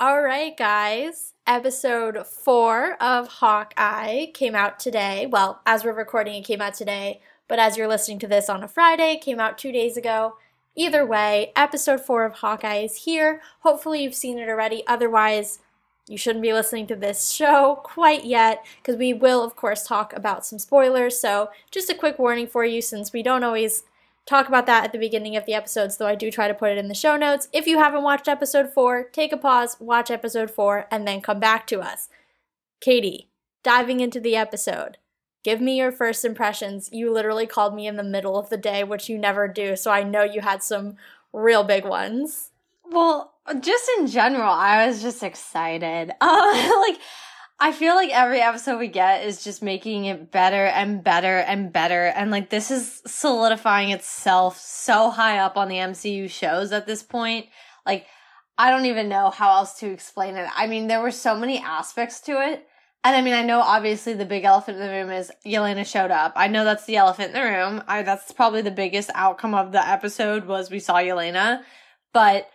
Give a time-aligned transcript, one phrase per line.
[0.00, 1.34] All right, guys.
[1.44, 5.26] Episode four of Hawkeye came out today.
[5.26, 8.62] Well, as we're recording, it came out today, but as you're listening to this on
[8.62, 10.36] a Friday, it came out two days ago.
[10.76, 13.40] Either way, episode four of Hawkeye is here.
[13.62, 14.84] Hopefully, you've seen it already.
[14.86, 15.58] Otherwise,
[16.06, 20.12] you shouldn't be listening to this show quite yet because we will, of course, talk
[20.12, 21.20] about some spoilers.
[21.20, 23.82] So, just a quick warning for you since we don't always
[24.28, 26.70] talk about that at the beginning of the episodes, though I do try to put
[26.70, 27.48] it in the show notes.
[27.50, 31.40] If you haven't watched episode four, take a pause, watch episode four, and then come
[31.40, 32.10] back to us.
[32.80, 33.30] Katie,
[33.62, 34.98] diving into the episode,
[35.44, 36.90] give me your first impressions.
[36.92, 39.90] You literally called me in the middle of the day, which you never do, so
[39.90, 40.96] I know you had some
[41.32, 42.50] real big ones.
[42.84, 46.12] Well, just in general, I was just excited.
[46.20, 47.00] Uh, like,
[47.60, 51.72] I feel like every episode we get is just making it better and better and
[51.72, 52.06] better.
[52.06, 57.02] And like this is solidifying itself so high up on the MCU shows at this
[57.02, 57.46] point.
[57.84, 58.06] Like,
[58.56, 60.48] I don't even know how else to explain it.
[60.54, 62.64] I mean, there were so many aspects to it.
[63.02, 66.10] And I mean, I know obviously the big elephant in the room is Yelena showed
[66.10, 66.32] up.
[66.36, 67.82] I know that's the elephant in the room.
[67.88, 71.62] I, that's probably the biggest outcome of the episode was we saw Yelena.
[72.12, 72.48] But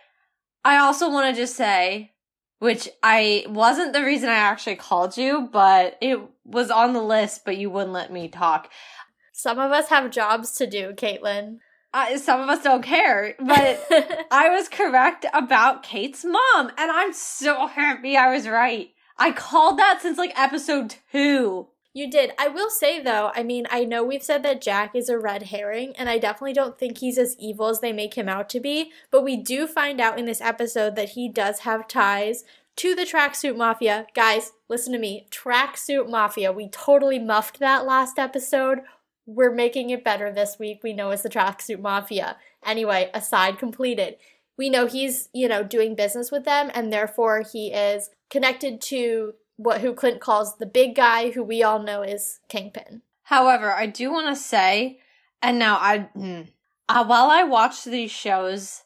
[0.64, 2.13] I also want to just say
[2.58, 7.44] which I wasn't the reason I actually called you, but it was on the list,
[7.44, 8.70] but you wouldn't let me talk.
[9.32, 11.58] Some of us have jobs to do, Caitlin.
[11.92, 13.86] Uh, some of us don't care, but
[14.30, 18.90] I was correct about Kate's mom, and I'm so happy I was right.
[19.16, 21.68] I called that since like episode two.
[21.94, 22.32] You did.
[22.36, 25.44] I will say though, I mean, I know we've said that Jack is a red
[25.44, 28.60] herring, and I definitely don't think he's as evil as they make him out to
[28.60, 32.42] be, but we do find out in this episode that he does have ties
[32.76, 34.06] to the tracksuit mafia.
[34.12, 35.28] Guys, listen to me.
[35.30, 36.50] Tracksuit mafia.
[36.50, 38.80] We totally muffed that last episode.
[39.24, 40.80] We're making it better this week.
[40.82, 42.36] We know it's the tracksuit mafia.
[42.66, 44.16] Anyway, aside completed.
[44.58, 49.34] We know he's, you know, doing business with them and therefore he is connected to
[49.56, 53.02] what who Clint calls the big guy, who we all know is Kingpin.
[53.24, 55.00] However, I do want to say,
[55.40, 56.48] and now I, mm,
[56.88, 58.82] uh, while I watch these shows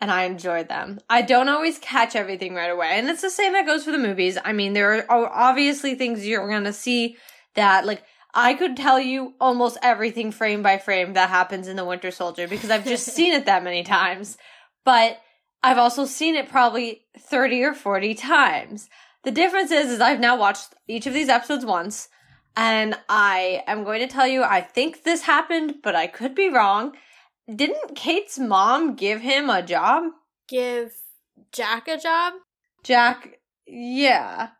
[0.00, 3.52] and I enjoy them, I don't always catch everything right away, and it's the same
[3.52, 4.36] that goes for the movies.
[4.44, 7.16] I mean, there are obviously things you're gonna see
[7.54, 8.02] that like.
[8.34, 12.48] I could tell you almost everything frame by frame that happens in the Winter Soldier
[12.48, 14.38] because I've just seen it that many times.
[14.86, 15.20] But
[15.62, 18.88] I've also seen it probably 30 or 40 times.
[19.24, 22.08] The difference is, is I've now watched each of these episodes once,
[22.56, 26.48] and I am going to tell you I think this happened, but I could be
[26.48, 26.92] wrong.
[27.54, 30.04] Didn't Kate's mom give him a job?
[30.48, 30.92] Give
[31.52, 32.34] Jack a job?
[32.82, 34.50] Jack, yeah.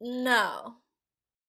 [0.00, 0.76] No.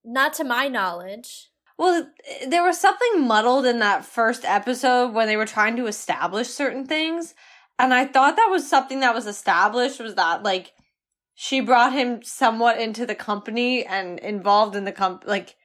[0.03, 1.49] Not to my knowledge.
[1.77, 2.11] Well,
[2.47, 6.85] there was something muddled in that first episode when they were trying to establish certain
[6.85, 7.33] things.
[7.79, 10.73] And I thought that was something that was established was that, like,
[11.43, 15.55] she brought him somewhat into the company and involved in the comp like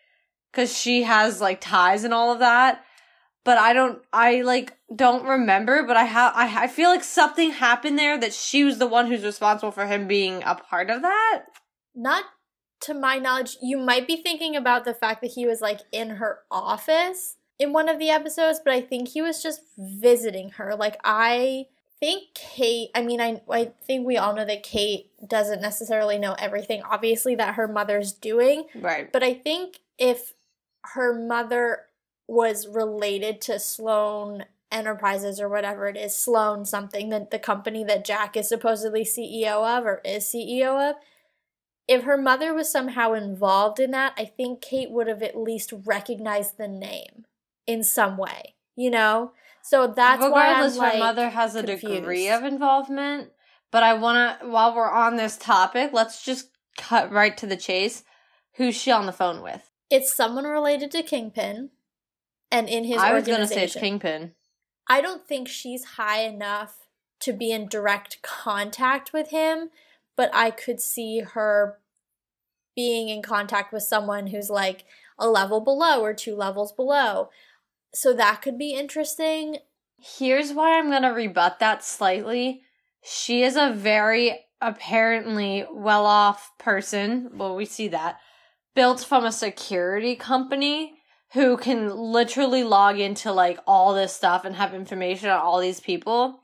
[0.50, 2.82] because she has like ties and all of that.
[3.44, 7.50] But i don't i like don't remember but i have I, I feel like something
[7.50, 11.02] happened there that she was the one who's responsible for him being a part of
[11.02, 11.42] that.
[11.94, 12.24] Not
[12.80, 16.08] to my knowledge you might be thinking about the fact that he was like in
[16.08, 20.74] her office in one of the episodes but i think he was just visiting her.
[20.74, 21.66] Like i
[22.00, 26.34] think Kate, I mean, I, I think we all know that Kate doesn't necessarily know
[26.38, 28.64] everything, obviously, that her mother's doing.
[28.74, 29.10] Right.
[29.10, 30.34] But I think if
[30.84, 31.86] her mother
[32.28, 38.04] was related to Sloan Enterprises or whatever it is, Sloan something, the, the company that
[38.04, 40.96] Jack is supposedly CEO of or is CEO of,
[41.88, 45.72] if her mother was somehow involved in that, I think Kate would have at least
[45.84, 47.26] recognized the name
[47.66, 49.32] in some way, you know?
[49.68, 51.94] So that's regardless, why her like, mother has a confused.
[51.94, 53.30] degree of involvement.
[53.72, 57.56] But I want to, while we're on this topic, let's just cut right to the
[57.56, 58.04] chase.
[58.54, 59.70] Who's she on the phone with?
[59.90, 61.70] It's someone related to Kingpin,
[62.50, 64.34] and in his I was going to say it's Kingpin.
[64.88, 66.86] I don't think she's high enough
[67.20, 69.70] to be in direct contact with him,
[70.16, 71.78] but I could see her
[72.76, 74.84] being in contact with someone who's like
[75.18, 77.30] a level below or two levels below.
[77.96, 79.56] So that could be interesting.
[79.98, 82.60] Here's why I'm going to rebut that slightly.
[83.02, 87.30] She is a very apparently well off person.
[87.32, 88.18] Well, we see that
[88.74, 90.98] built from a security company
[91.32, 95.80] who can literally log into like all this stuff and have information on all these
[95.80, 96.40] people.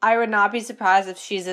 [0.00, 1.48] I would not be surprised if she's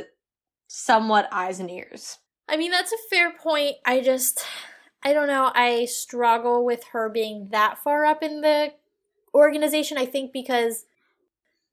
[0.67, 2.19] somewhat eyes and ears.
[2.47, 3.75] I mean, that's a fair point.
[3.85, 4.45] I just,
[5.03, 5.51] I don't know.
[5.53, 8.71] I struggle with her being that far up in the
[9.33, 9.97] organization.
[9.97, 10.85] I think because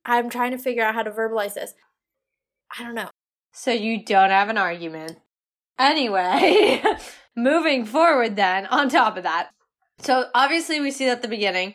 [0.04, 1.74] I'm trying to figure out how to verbalize this.
[2.78, 3.10] I don't know.
[3.52, 5.18] So you don't have an argument.
[5.78, 6.82] Anyway,
[7.36, 9.50] moving forward then, on top of that.
[10.00, 11.74] So obviously we see that at the beginning.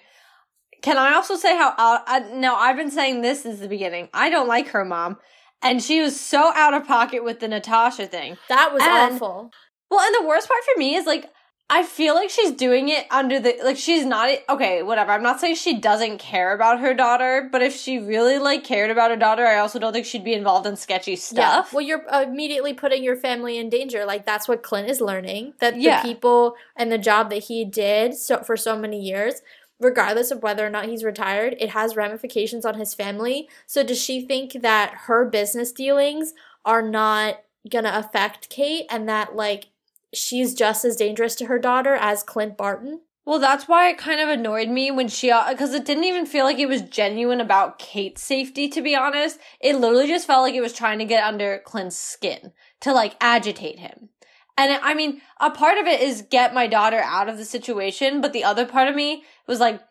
[0.81, 4.09] Can I also say how out, uh, now I've been saying this since the beginning.
[4.13, 5.17] I don't like her mom.
[5.61, 8.37] And she was so out of pocket with the Natasha thing.
[8.49, 9.51] That was And- awful.
[9.89, 11.29] Well, and the worst part for me is like
[11.69, 15.11] I feel like she's doing it under the like she's not okay, whatever.
[15.11, 18.91] I'm not saying she doesn't care about her daughter, but if she really like cared
[18.91, 21.69] about her daughter, I also don't think she'd be involved in sketchy stuff.
[21.71, 21.75] Yeah.
[21.75, 24.05] Well, you're uh, immediately putting your family in danger.
[24.05, 25.53] Like that's what Clint is learning.
[25.61, 26.01] That Yeah.
[26.01, 29.41] the people and the job that he did so for so many years,
[29.79, 33.47] regardless of whether or not he's retired, it has ramifications on his family.
[33.65, 36.33] So does she think that her business dealings
[36.65, 39.69] are not gonna affect Kate and that like
[40.13, 43.01] she's just as dangerous to her daughter as Clint Barton?
[43.25, 46.25] Well, that's why it kind of annoyed me when she, uh, because it didn't even
[46.25, 49.39] feel like it was genuine about Kate's safety, to be honest.
[49.61, 52.51] It literally just felt like it was trying to get under Clint's skin
[52.81, 54.09] to like agitate him.
[54.57, 58.19] And I mean, a part of it is get my daughter out of the situation,
[58.19, 59.81] but the other part of me was like,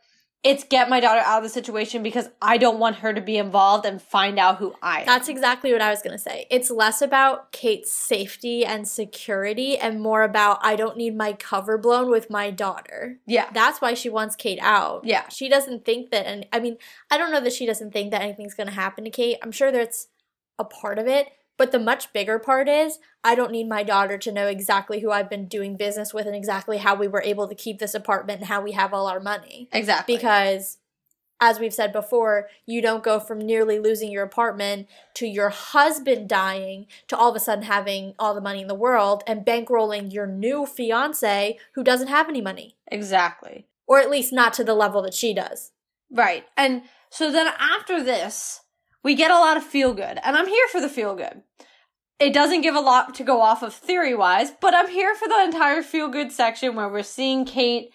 [0.44, 3.36] it's get my daughter out of the situation because I don't want her to be
[3.36, 5.06] involved and find out who I am.
[5.06, 6.46] That's exactly what I was going to say.
[6.50, 11.78] It's less about Kate's safety and security and more about I don't need my cover
[11.78, 13.20] blown with my daughter.
[13.26, 13.50] yeah.
[13.52, 15.04] That's why she wants Kate out.
[15.04, 15.28] Yeah.
[15.28, 16.76] She doesn't think that, and I mean,
[17.10, 19.38] I don't know that she doesn't think that anything's going to happen to Kate.
[19.42, 20.08] I'm sure that's
[20.58, 21.28] a part of it.
[21.58, 25.10] But the much bigger part is I don't need my daughter to know exactly who
[25.10, 28.40] I've been doing business with and exactly how we were able to keep this apartment
[28.40, 29.68] and how we have all our money.
[29.72, 30.16] Exactly.
[30.16, 30.78] Because,
[31.40, 36.28] as we've said before, you don't go from nearly losing your apartment to your husband
[36.28, 40.12] dying to all of a sudden having all the money in the world and bankrolling
[40.12, 42.76] your new fiance who doesn't have any money.
[42.90, 43.66] exactly.
[43.86, 45.72] Or at least not to the level that she does.
[46.10, 46.46] Right.
[46.56, 48.61] And so then after this,
[49.02, 50.18] we get a lot of feel good.
[50.22, 51.42] And I'm here for the feel good.
[52.18, 55.26] It doesn't give a lot to go off of theory wise, but I'm here for
[55.26, 57.90] the entire feel good section where we're seeing Kate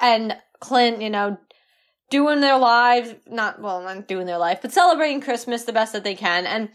[0.00, 1.38] and Clint, you know,
[2.10, 6.04] doing their lives, not, well, not doing their life, but celebrating Christmas the best that
[6.04, 6.46] they can.
[6.46, 6.68] And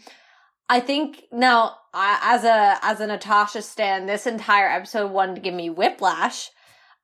[0.68, 5.54] I think now, as a, as a Natasha stan, this entire episode wanted to give
[5.54, 6.50] me whiplash.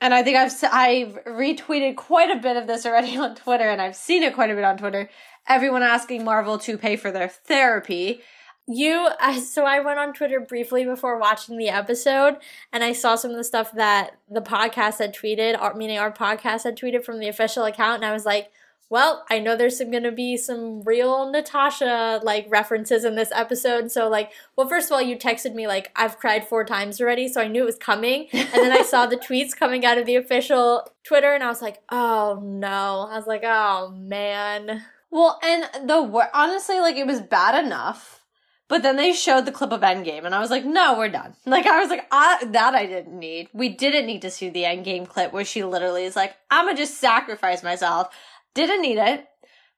[0.01, 3.81] And I think I've I've retweeted quite a bit of this already on Twitter, and
[3.81, 5.09] I've seen it quite a bit on Twitter.
[5.47, 8.21] Everyone asking Marvel to pay for their therapy.
[8.67, 12.39] You, I, so I went on Twitter briefly before watching the episode,
[12.73, 16.11] and I saw some of the stuff that the podcast had tweeted, our, meaning our
[16.11, 18.51] podcast had tweeted from the official account, and I was like,
[18.91, 23.91] well, I know there's some gonna be some real Natasha like references in this episode.
[23.91, 27.29] So like, well, first of all, you texted me like I've cried four times already,
[27.29, 28.29] so I knew it was coming.
[28.33, 31.63] And then I saw the tweets coming out of the official Twitter, and I was
[31.63, 33.09] like, oh no.
[33.11, 34.85] I was like, oh man.
[35.15, 38.25] Well, and the honestly, like it was bad enough,
[38.67, 41.37] but then they showed the clip of Endgame, and I was like, no, we're done.
[41.47, 43.49] Like I was like, I, that I didn't need.
[43.53, 46.77] We didn't need to see the Endgame clip where she literally is like, I'm gonna
[46.77, 48.09] just sacrifice myself.
[48.55, 49.29] Didn't need it.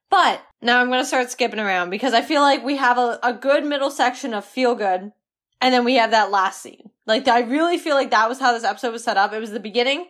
[0.09, 3.31] But now I'm gonna start skipping around because I feel like we have a, a
[3.31, 5.11] good middle section of feel good,
[5.61, 6.89] and then we have that last scene.
[7.05, 9.33] Like I really feel like that was how this episode was set up.
[9.33, 10.07] It was the beginning,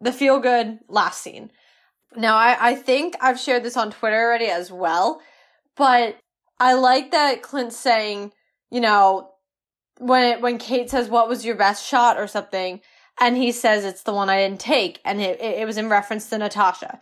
[0.00, 1.50] the feel good, last scene.
[2.14, 5.20] Now I, I think I've shared this on Twitter already as well,
[5.76, 6.18] but
[6.58, 8.32] I like that Clint's saying,
[8.70, 9.30] you know,
[9.98, 12.80] when when Kate says what was your best shot or something,
[13.20, 16.28] and he says it's the one I didn't take, and it, it, was in reference
[16.30, 17.00] to Natasha.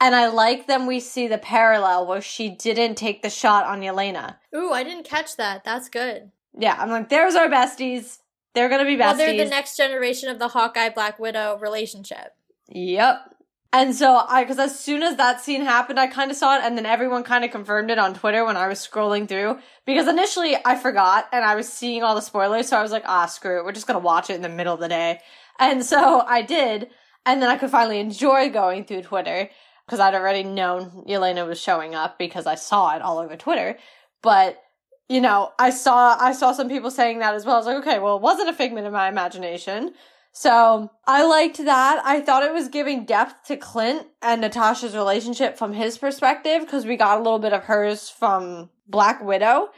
[0.00, 3.80] And I like then we see the parallel where she didn't take the shot on
[3.80, 4.36] Yelena.
[4.54, 5.64] Ooh, I didn't catch that.
[5.64, 6.30] That's good.
[6.58, 8.18] Yeah, I'm like, there's our besties.
[8.54, 8.98] They're gonna be besties.
[8.98, 12.34] Well, they're the next generation of the Hawkeye Black Widow relationship.
[12.68, 13.34] Yep.
[13.72, 16.64] And so I, because as soon as that scene happened, I kind of saw it,
[16.64, 19.58] and then everyone kind of confirmed it on Twitter when I was scrolling through.
[19.86, 23.04] Because initially I forgot, and I was seeing all the spoilers, so I was like,
[23.06, 25.20] ah, screw it, we're just gonna watch it in the middle of the day.
[25.58, 26.88] And so I did,
[27.24, 29.50] and then I could finally enjoy going through Twitter
[29.86, 33.78] because I'd already known Yelena was showing up because I saw it all over Twitter.
[34.22, 34.60] But
[35.08, 37.56] you know, I saw I saw some people saying that as well.
[37.56, 39.94] I was like, okay, well, it wasn't a figment of my imagination.
[40.32, 42.00] So I liked that.
[42.04, 46.86] I thought it was giving depth to Clint and Natasha's relationship from his perspective because
[46.86, 49.70] we got a little bit of hers from Black Widow.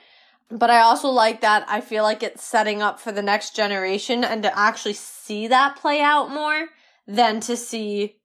[0.50, 4.22] But I also like that I feel like it's setting up for the next generation
[4.22, 6.68] and to actually see that play out more
[7.06, 8.16] than to see,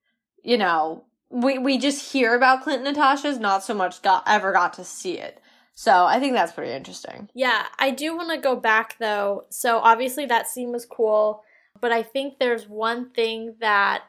[0.44, 4.52] you know, we we just hear about Clint and Natasha's, not so much got ever
[4.52, 5.40] got to see it.
[5.74, 7.30] So I think that's pretty interesting.
[7.34, 9.46] Yeah, I do want to go back though.
[9.50, 11.44] So obviously that scene was cool,
[11.82, 14.04] but I think there's one thing that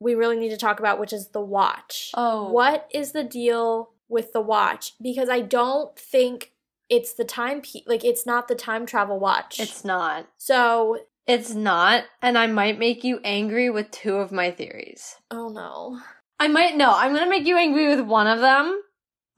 [0.00, 2.10] we really need to talk about, which is the watch.
[2.14, 2.50] Oh.
[2.50, 4.92] What is the deal with the watch?
[5.00, 6.52] Because I don't think
[6.90, 9.58] it's the time pe- like it's not the time travel watch.
[9.60, 10.26] It's not.
[10.36, 15.16] so It's not, and I might make you angry with two of my theories.
[15.30, 15.98] oh no.
[16.38, 18.82] I might no, I'm gonna make you angry with one of them.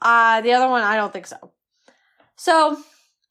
[0.03, 1.53] Uh the other one I don't think so.
[2.35, 2.77] So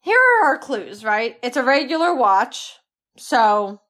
[0.00, 1.36] here are our clues, right?
[1.42, 2.76] It's a regular watch,
[3.18, 3.80] so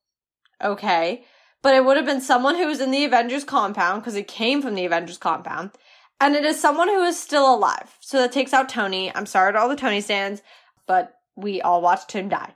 [0.63, 1.25] okay.
[1.63, 4.63] But it would have been someone who was in the Avengers compound, because it came
[4.63, 5.71] from the Avengers compound.
[6.21, 7.97] And it is someone who is still alive.
[8.01, 9.15] So that takes out Tony.
[9.15, 10.43] I'm sorry to all the Tony stands,
[10.87, 12.55] but we all watched him die.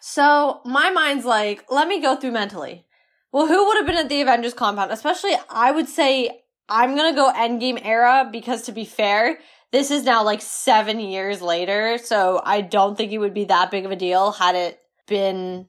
[0.00, 2.86] So my mind's like, let me go through mentally.
[3.32, 4.90] Well, who would have been at the Avengers compound?
[4.90, 9.38] Especially, I would say I'm gonna go Endgame era because to be fair,
[9.72, 13.70] this is now like seven years later, so I don't think it would be that
[13.70, 15.68] big of a deal had it been,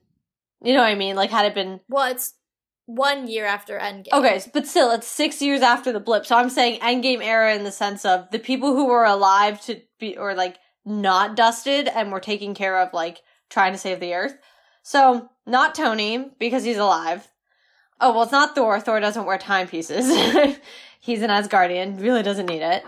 [0.62, 1.16] you know what I mean?
[1.16, 2.34] Like had it been Well, it's
[2.86, 4.12] one year after Endgame.
[4.12, 6.26] Okay, but still, it's six years after the blip.
[6.26, 9.80] So I'm saying Endgame era in the sense of the people who were alive to
[9.98, 14.14] be, or like not dusted and were taking care of, like trying to save the
[14.14, 14.36] earth.
[14.82, 17.28] So not Tony because he's alive.
[18.00, 18.80] Oh well, it's not Thor.
[18.80, 20.06] Thor doesn't wear timepieces.
[21.00, 22.00] he's an Asgardian.
[22.00, 22.84] Really doesn't need it.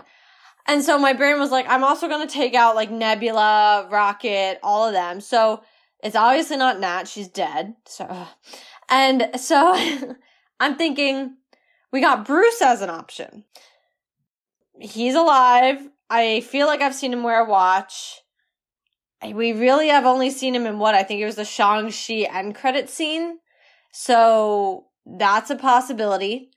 [0.67, 4.87] And so my brain was like, I'm also gonna take out like Nebula, Rocket, all
[4.87, 5.21] of them.
[5.21, 5.63] So
[6.05, 7.07] it's obviously not Nat.
[7.07, 7.73] She's dead.
[7.87, 8.27] So.
[8.87, 9.75] And so
[10.59, 11.37] I'm thinking
[11.91, 13.43] we got Bruce as an option.
[14.79, 15.89] He's alive.
[16.07, 18.21] I feel like I've seen him wear a watch.
[19.23, 22.53] We really have only seen him in what I think it was the Shang-Chi end
[22.53, 23.39] credit scene.
[23.91, 26.51] So that's a possibility.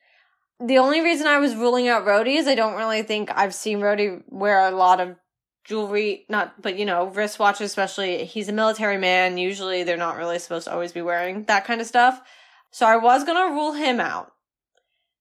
[0.61, 3.79] The only reason I was ruling out Rhodey is I don't really think I've seen
[3.79, 5.17] Rhodey wear a lot of
[5.69, 8.25] jewelry, not, but you know, wristwatches, especially.
[8.25, 9.37] He's a military man.
[9.37, 12.21] Usually they're not really supposed to always be wearing that kind of stuff.
[12.71, 14.33] So I was gonna rule him out.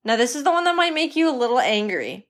[0.05, 2.27] Now this is the one that might make you a little angry.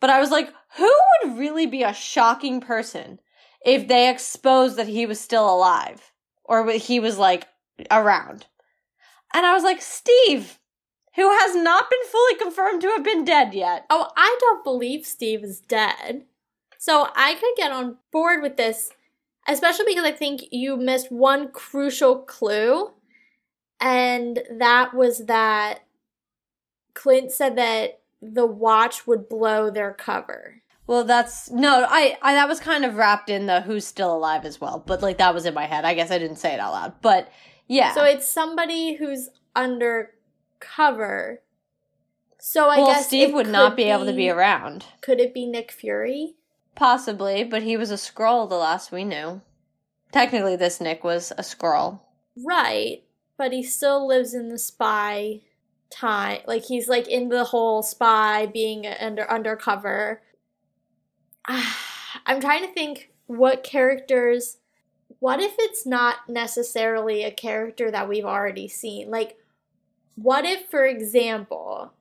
[0.00, 3.20] But I was like, who would really be a shocking person
[3.64, 6.12] if they exposed that he was still alive?
[6.44, 7.46] Or he was like
[7.90, 8.46] around?
[9.32, 10.58] And I was like, Steve,
[11.14, 13.86] who has not been fully confirmed to have been dead yet.
[13.88, 16.26] Oh, I don't believe Steve is dead.
[16.84, 18.90] So I could get on board with this,
[19.48, 22.90] especially because I think you missed one crucial clue,
[23.80, 25.86] and that was that
[26.92, 30.60] Clint said that the watch would blow their cover.
[30.86, 34.44] Well, that's no, I, I that was kind of wrapped in the who's still alive
[34.44, 35.86] as well, but like that was in my head.
[35.86, 37.32] I guess I didn't say it out loud, but
[37.66, 37.94] yeah.
[37.94, 41.40] So it's somebody who's undercover.
[42.38, 44.84] So I well, guess Steve it would not could be able to be around.
[45.00, 46.34] Could it be Nick Fury?
[46.74, 49.40] Possibly, but he was a Skrull the last we knew.
[50.12, 52.00] Technically, this Nick was a Skrull.
[52.36, 53.04] Right,
[53.36, 55.40] but he still lives in the spy
[55.90, 56.40] time.
[56.46, 60.22] Like he's like in the whole spy being under undercover.
[61.46, 64.58] I'm trying to think what characters
[65.20, 69.10] what if it's not necessarily a character that we've already seen?
[69.10, 69.36] Like
[70.16, 71.92] what if for example,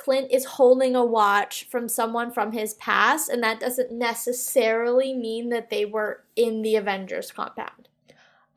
[0.00, 5.50] Clint is holding a watch from someone from his past and that doesn't necessarily mean
[5.50, 7.88] that they were in the Avengers compound?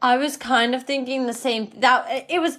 [0.01, 1.69] I was kind of thinking the same.
[1.75, 2.57] That it was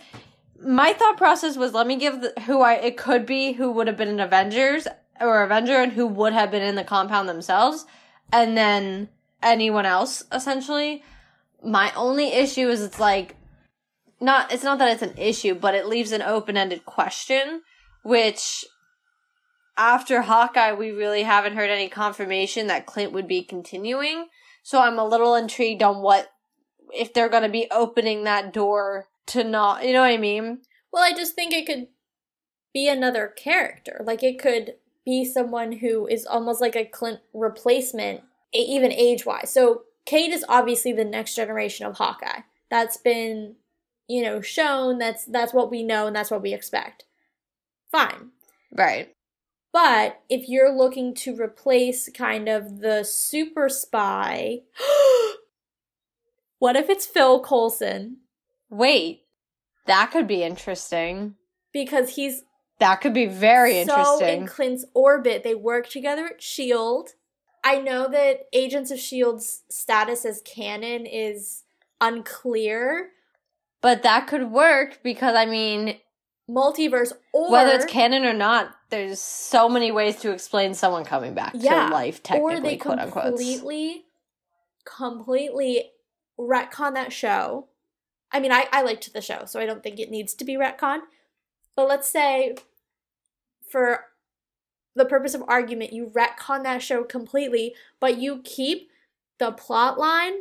[0.60, 3.86] my thought process was let me give the, who I it could be who would
[3.86, 4.86] have been an Avengers
[5.18, 7.86] or Avenger and who would have been in the compound themselves,
[8.32, 9.08] and then
[9.42, 11.02] anyone else essentially.
[11.62, 13.36] My only issue is it's like
[14.20, 17.62] not it's not that it's an issue, but it leaves an open ended question,
[18.02, 18.66] which
[19.76, 24.26] after Hawkeye we really haven't heard any confirmation that Clint would be continuing.
[24.62, 26.32] So I'm a little intrigued on what
[26.92, 30.60] if they're going to be opening that door to not, you know what I mean?
[30.92, 31.88] Well, I just think it could
[32.72, 34.02] be another character.
[34.04, 39.52] Like it could be someone who is almost like a Clint replacement, even age wise.
[39.52, 42.40] So Kate is obviously the next generation of Hawkeye.
[42.70, 43.56] That's been,
[44.08, 44.98] you know, shown.
[44.98, 47.04] That's that's what we know and that's what we expect.
[47.90, 48.30] Fine.
[48.72, 49.14] Right.
[49.74, 54.60] But if you're looking to replace kind of the super spy,
[56.60, 58.18] what if it's Phil Coulson?
[58.70, 59.24] Wait.
[59.86, 61.34] That could be interesting.
[61.72, 62.44] Because he's
[62.78, 64.18] That could be very interesting.
[64.20, 65.42] so in Clint's orbit.
[65.42, 67.10] They work together at Shield.
[67.64, 71.64] I know that Agents of S.H.I.E.L.D.'s status as canon is
[72.00, 73.10] unclear.
[73.80, 75.98] But that could work because, I mean,
[76.48, 81.34] multiverse or whether it's canon or not, there's so many ways to explain someone coming
[81.34, 83.24] back yeah, to life, technically, or they quote unquote.
[83.24, 84.04] completely,
[84.84, 85.90] completely
[86.38, 87.66] retcon that show.
[88.30, 90.54] I mean, I, I liked the show, so I don't think it needs to be
[90.54, 91.00] retcon.
[91.74, 92.54] But let's say,
[93.68, 94.06] for
[94.94, 98.90] the purpose of argument, you retcon that show completely, but you keep
[99.38, 100.34] the plot line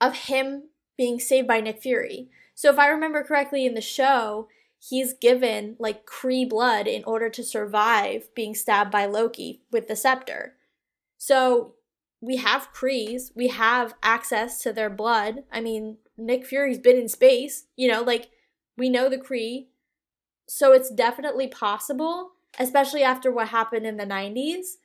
[0.00, 2.28] of him being saved by Nick Fury.
[2.54, 4.46] So if I remember correctly in the show,
[4.78, 9.96] he's given like Kree blood in order to survive being stabbed by Loki with the
[9.96, 10.54] scepter.
[11.18, 11.74] So
[12.20, 15.44] we have Krees, we have access to their blood.
[15.52, 18.30] I mean, Nick Fury's been in space, you know, like
[18.76, 19.66] we know the Kree.
[20.48, 24.76] So it's definitely possible, especially after what happened in the 90s.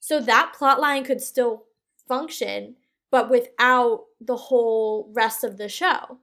[0.00, 1.64] So that plot line could still
[2.06, 2.76] function,
[3.10, 6.18] but without the whole rest of the show.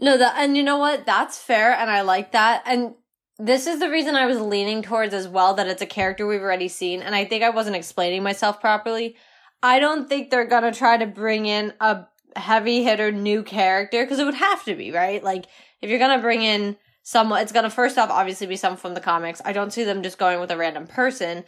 [0.00, 1.06] No, that and you know what?
[1.06, 2.62] That's fair and I like that.
[2.66, 2.94] And
[3.38, 6.42] this is the reason I was leaning towards as well that it's a character we've
[6.42, 9.16] already seen and I think I wasn't explaining myself properly.
[9.62, 14.04] I don't think they're going to try to bring in a heavy hitter new character
[14.04, 15.22] because it would have to be, right?
[15.22, 15.46] Like
[15.80, 18.78] if you're going to bring in someone it's going to first off obviously be someone
[18.78, 19.42] from the comics.
[19.44, 21.44] I don't see them just going with a random person.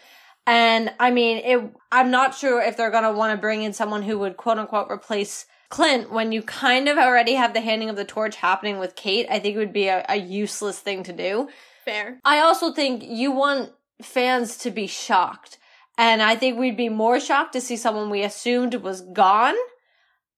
[0.47, 3.73] And I mean, it I'm not sure if they're going to want to bring in
[3.73, 7.89] someone who would quote unquote replace Clint, when you kind of already have the handing
[7.89, 11.03] of the torch happening with Kate, I think it would be a, a useless thing
[11.05, 11.49] to do.
[11.85, 12.21] Fair.
[12.25, 13.73] I also think you want
[14.03, 15.59] fans to be shocked.
[15.97, 19.55] And I think we'd be more shocked to see someone we assumed was gone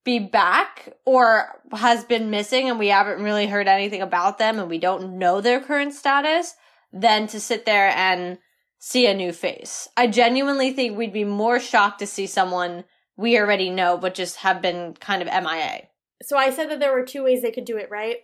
[0.03, 4.69] be back or has been missing and we haven't really heard anything about them and
[4.69, 6.55] we don't know their current status
[6.91, 8.37] than to sit there and
[8.79, 9.87] see a new face.
[9.95, 12.83] I genuinely think we'd be more shocked to see someone
[13.17, 15.87] we already know, but just have been kind of MIA.
[16.21, 18.17] So I said that there were two ways they could do it, right?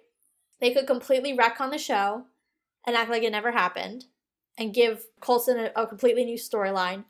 [0.60, 2.26] They could completely retcon the show
[2.86, 4.06] and act like it never happened
[4.58, 7.06] and give Coulson a, a completely new storyline.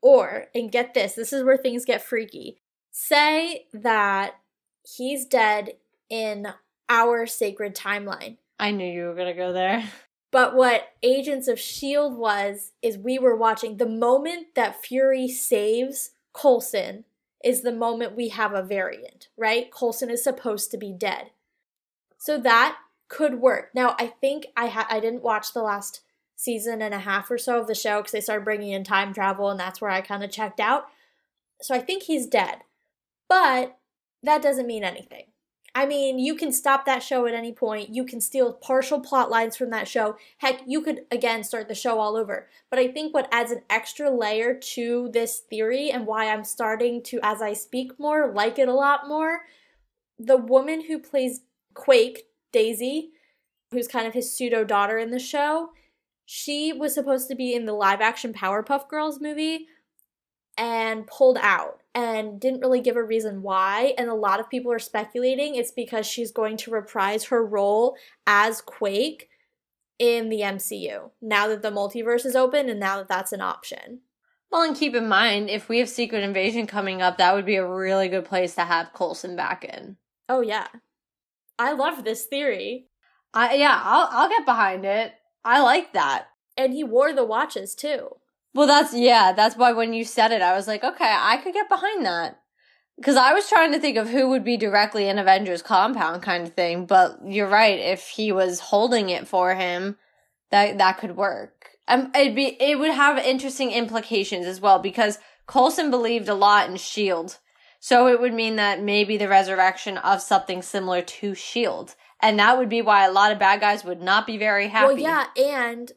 [0.00, 2.58] Or, and get this, this is where things get freaky.
[2.90, 4.34] Say that
[4.82, 5.72] he's dead
[6.10, 6.48] in
[6.90, 8.36] our sacred timeline.
[8.58, 9.82] I knew you were going to go there.
[10.30, 12.16] But what Agents of S.H.I.E.L.D.
[12.16, 17.04] was, is we were watching the moment that Fury saves Coulson
[17.44, 19.70] is the moment we have a variant, right?
[19.70, 21.30] Coulson is supposed to be dead.
[22.16, 22.78] So that
[23.08, 23.70] could work.
[23.74, 26.00] Now, I think I ha- I didn't watch the last
[26.34, 29.12] season and a half or so of the show because they started bringing in time
[29.12, 30.86] travel, and that's where I kind of checked out.
[31.60, 32.62] So I think he's dead.
[33.28, 33.76] But
[34.22, 35.26] that doesn't mean anything.
[35.76, 37.92] I mean, you can stop that show at any point.
[37.92, 40.16] You can steal partial plot lines from that show.
[40.38, 42.48] Heck, you could again start the show all over.
[42.70, 47.02] But I think what adds an extra layer to this theory and why I'm starting
[47.04, 49.40] to, as I speak more, like it a lot more
[50.18, 51.40] the woman who plays
[51.74, 53.10] Quake, Daisy,
[53.70, 55.70] who's kind of his pseudo daughter in the show,
[56.24, 59.66] she was supposed to be in the live action Powerpuff Girls movie
[60.56, 63.94] and pulled out and didn't really give a reason why.
[63.96, 67.96] And a lot of people are speculating it's because she's going to reprise her role
[68.26, 69.28] as Quake
[69.98, 74.00] in the MCU now that the multiverse is open and now that that's an option.
[74.50, 77.56] Well, and keep in mind, if we have Secret Invasion coming up, that would be
[77.56, 79.96] a really good place to have Coulson back in.
[80.28, 80.68] Oh yeah,
[81.58, 82.86] I love this theory.
[83.32, 85.12] I yeah, I'll I'll get behind it.
[85.44, 86.28] I like that.
[86.56, 88.16] And he wore the watches too.
[88.54, 89.32] Well, that's yeah.
[89.32, 92.40] That's why when you said it, I was like, okay, I could get behind that.
[92.96, 96.46] Because I was trying to think of who would be directly in Avengers compound kind
[96.46, 97.80] of thing, but you're right.
[97.80, 99.96] If he was holding it for him,
[100.50, 101.70] that that could work.
[101.88, 106.70] Um, it'd be it would have interesting implications as well because Coulson believed a lot
[106.70, 107.38] in Shield,
[107.80, 112.56] so it would mean that maybe the resurrection of something similar to Shield, and that
[112.56, 114.94] would be why a lot of bad guys would not be very happy.
[114.94, 115.92] Well, yeah, and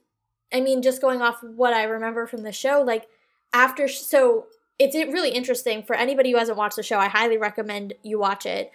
[0.54, 3.08] I mean, just going off what I remember from the show, like
[3.54, 4.48] after, so
[4.80, 7.00] it's really interesting for anybody who hasn't watched the show.
[7.00, 8.72] I highly recommend you watch it.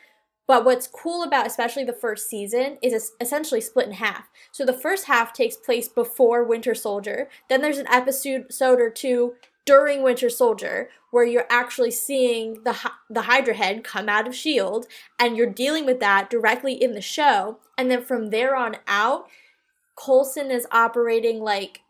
[0.46, 4.28] But what's cool about especially the first season is essentially split in half.
[4.50, 7.28] So the first half takes place before Winter Soldier.
[7.48, 12.76] Then there's an episode or two during Winter Soldier where you're actually seeing the
[13.08, 14.86] the Hydra head come out of Shield
[15.18, 17.58] and you're dealing with that directly in the show.
[17.78, 19.28] And then from there on out,
[19.96, 21.80] Coulson is operating like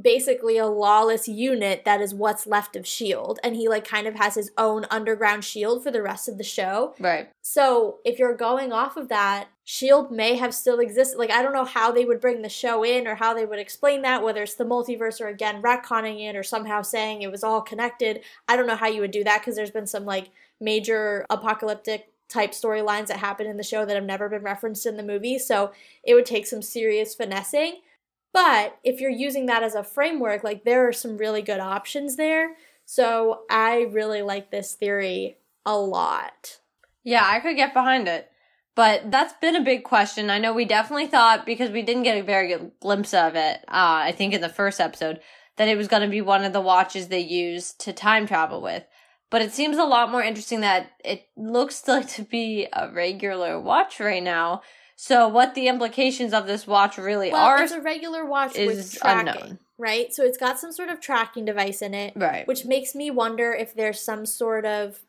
[0.00, 4.14] basically a lawless unit that is what's left of shield and he like kind of
[4.14, 8.36] has his own underground shield for the rest of the show right so if you're
[8.36, 11.16] going off of that Shield may have still existed.
[11.16, 13.60] Like I don't know how they would bring the show in or how they would
[13.60, 17.44] explain that, whether it's the multiverse or again retconning it or somehow saying it was
[17.44, 18.22] all connected.
[18.48, 20.30] I don't know how you would do that because there's been some like
[20.60, 24.96] major apocalyptic type storylines that happen in the show that have never been referenced in
[24.96, 25.38] the movie.
[25.38, 25.72] So
[26.04, 27.80] it would take some serious finessing.
[28.32, 32.16] But if you're using that as a framework, like there are some really good options
[32.16, 32.56] there.
[32.86, 36.60] So I really like this theory a lot.
[37.02, 38.30] Yeah, I could get behind it.
[38.76, 40.30] But that's been a big question.
[40.30, 43.56] I know we definitely thought, because we didn't get a very good glimpse of it,
[43.68, 45.20] uh, I think in the first episode,
[45.56, 48.62] that it was going to be one of the watches they use to time travel
[48.62, 48.84] with.
[49.30, 53.60] But it seems a lot more interesting that it looks like to be a regular
[53.60, 54.62] watch right now.
[54.96, 58.98] So what the implications of this watch really well, are it's a regular watch with
[58.98, 59.58] tracking, unknown.
[59.78, 60.12] right?
[60.12, 62.46] So it's got some sort of tracking device in it, right?
[62.46, 65.00] Which makes me wonder if there's some sort of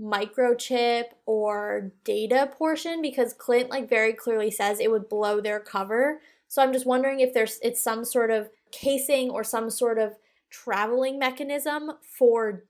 [0.00, 6.20] microchip or data portion because Clint like very clearly says it would blow their cover.
[6.46, 10.16] So I'm just wondering if there's it's some sort of casing or some sort of
[10.50, 12.64] traveling mechanism for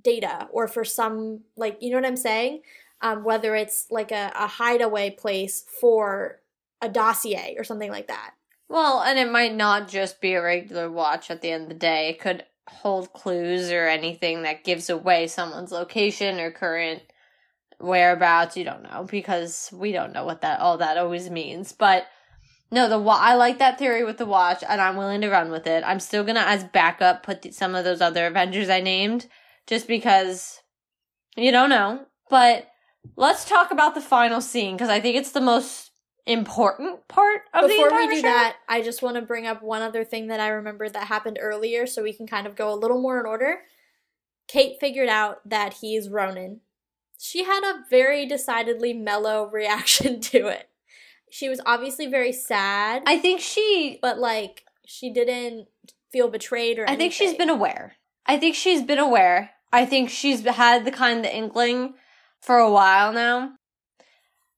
[0.00, 2.62] data or for some like you know what I'm saying?
[3.00, 6.40] Um, whether it's like a, a hideaway place for
[6.80, 8.32] a dossier or something like that.
[8.68, 11.74] Well, and it might not just be a regular watch at the end of the
[11.74, 12.08] day.
[12.08, 17.02] It could hold clues or anything that gives away someone's location or current
[17.78, 18.56] whereabouts.
[18.56, 21.72] You don't know because we don't know what that all that always means.
[21.72, 22.06] But
[22.70, 25.66] no, the I like that theory with the watch, and I'm willing to run with
[25.66, 25.84] it.
[25.86, 29.26] I'm still gonna, as backup, put the, some of those other Avengers I named,
[29.66, 30.60] just because
[31.36, 32.06] you don't know.
[32.30, 32.68] But
[33.16, 35.90] let's talk about the final scene because I think it's the most
[36.26, 38.22] important part of Before the we do show.
[38.22, 41.38] that, I just want to bring up one other thing that I remembered that happened
[41.40, 43.60] earlier so we can kind of go a little more in order.
[44.48, 46.60] Kate figured out that he's Ronin.
[47.18, 50.68] She had a very decidedly mellow reaction to it.
[51.30, 53.02] She was obviously very sad.
[53.06, 55.66] I think she but like she didn't
[56.12, 56.94] feel betrayed or anything.
[56.94, 57.94] I think she's been aware.
[58.26, 59.50] I think she's been aware.
[59.74, 61.94] I think she's had the kind of inkling
[62.40, 63.54] for a while now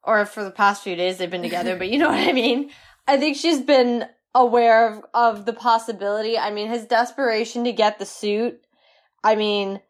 [0.02, 2.70] or for the past few days they've been together, but you know what I mean?
[3.09, 6.37] I think she's been aware of, of the possibility.
[6.37, 8.61] I mean, his desperation to get the suit,
[9.24, 9.81] I mean,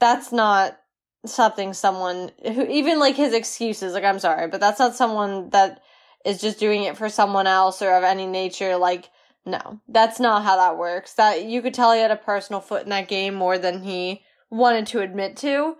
[0.00, 0.78] that's not
[1.26, 5.82] something someone who, even like his excuses, like, I'm sorry, but that's not someone that
[6.24, 8.78] is just doing it for someone else or of any nature.
[8.78, 9.10] Like,
[9.44, 11.12] no, that's not how that works.
[11.14, 14.22] That you could tell he had a personal foot in that game more than he
[14.50, 15.76] wanted to admit to.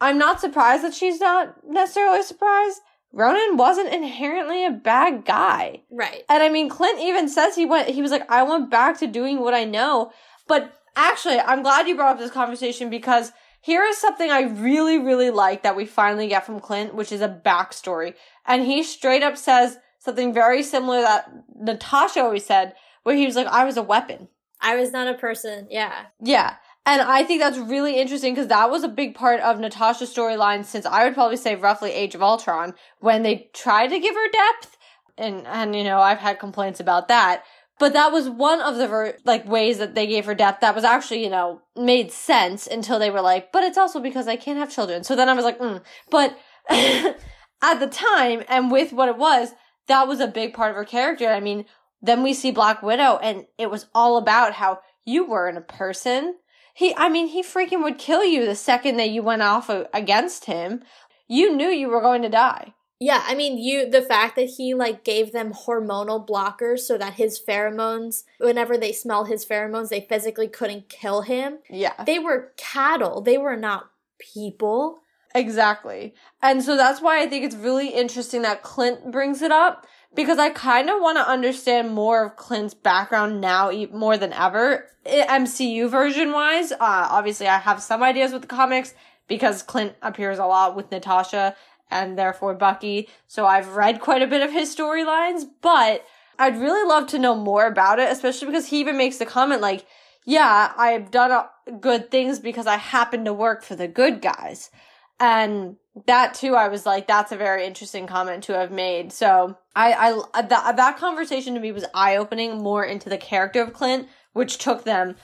[0.00, 2.80] I'm not surprised that she's not necessarily surprised
[3.12, 5.82] Ronin wasn't inherently a bad guy.
[5.90, 6.24] Right.
[6.28, 9.06] And I mean, Clint even says he went, he was like, I went back to
[9.06, 10.12] doing what I know.
[10.48, 14.98] But actually, I'm glad you brought up this conversation because here is something I really,
[14.98, 18.14] really like that we finally get from Clint, which is a backstory.
[18.46, 23.36] And he straight up says something very similar that Natasha always said, where he was
[23.36, 24.28] like, I was a weapon.
[24.60, 25.66] I was not a person.
[25.70, 26.06] Yeah.
[26.20, 26.56] Yeah.
[26.84, 30.64] And I think that's really interesting because that was a big part of Natasha's storyline
[30.64, 34.30] since I would probably say roughly Age of Ultron when they tried to give her
[34.30, 34.76] depth.
[35.16, 37.44] And, and, you know, I've had complaints about that.
[37.78, 40.74] But that was one of the ver- like ways that they gave her depth that
[40.74, 44.36] was actually, you know, made sense until they were like, but it's also because I
[44.36, 45.04] can't have children.
[45.04, 45.82] So then I was like, mm.
[46.10, 46.36] but
[46.70, 49.52] at the time and with what it was,
[49.88, 51.28] that was a big part of her character.
[51.28, 51.64] I mean,
[52.00, 56.36] then we see Black Widow and it was all about how you weren't a person
[56.74, 60.46] he, I mean, he freaking would kill you the second that you went off against
[60.46, 60.82] him.
[61.28, 62.74] You knew you were going to die.
[62.98, 67.14] Yeah, I mean, you the fact that he like gave them hormonal blockers so that
[67.14, 71.58] his pheromones, whenever they smell his pheromones, they physically couldn't kill him.
[71.68, 71.94] Yeah.
[72.06, 73.20] They were cattle.
[73.20, 75.00] They were not people.
[75.34, 76.14] Exactly.
[76.42, 80.38] And so that's why I think it's really interesting that Clint brings it up because
[80.38, 84.86] I kind of want to understand more of Clint's background now more than ever.
[85.06, 88.94] MCU version wise, uh, obviously I have some ideas with the comics
[89.26, 91.56] because Clint appears a lot with Natasha
[91.90, 93.08] and therefore Bucky.
[93.26, 96.04] So I've read quite a bit of his storylines, but
[96.38, 99.60] I'd really love to know more about it, especially because he even makes the comment
[99.60, 99.86] like,
[100.24, 101.46] yeah, I've done
[101.80, 104.70] good things because I happen to work for the good guys.
[105.18, 109.12] And that too, I was like, that's a very interesting comment to have made.
[109.12, 109.92] So I,
[110.34, 114.08] I, that, that conversation to me was eye opening more into the character of Clint,
[114.32, 115.16] which took them,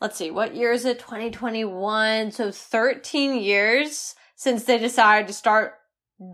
[0.00, 0.98] let's see, what year is it?
[0.98, 2.32] 2021.
[2.32, 5.74] So 13 years since they decided to start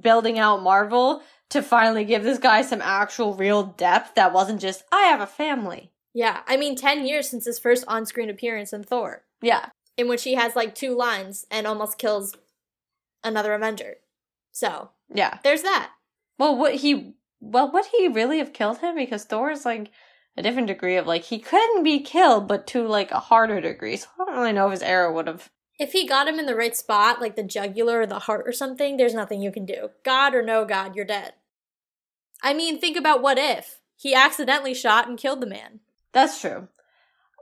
[0.03, 4.83] building out Marvel to finally give this guy some actual real depth that wasn't just,
[4.91, 5.93] I have a family.
[6.13, 6.41] Yeah.
[6.49, 9.23] I mean, 10 years since his first on screen appearance in Thor.
[9.41, 9.67] Yeah.
[9.97, 12.35] In which he has like two lines and almost kills
[13.25, 13.97] another Avenger.
[14.53, 15.93] So yeah, there's that.
[16.39, 18.97] Well, what he well, would he really have killed him?
[18.97, 19.91] Because Thor is like
[20.37, 23.97] a different degree of like he couldn't be killed, but to like a harder degree.
[23.97, 25.51] So I don't really know if his arrow would have.
[25.79, 28.53] If he got him in the right spot, like the jugular or the heart or
[28.53, 29.91] something, there's nothing you can do.
[30.05, 31.35] God or no God, you're dead.
[32.43, 35.81] I mean, think about what if he accidentally shot and killed the man.
[36.13, 36.69] That's true.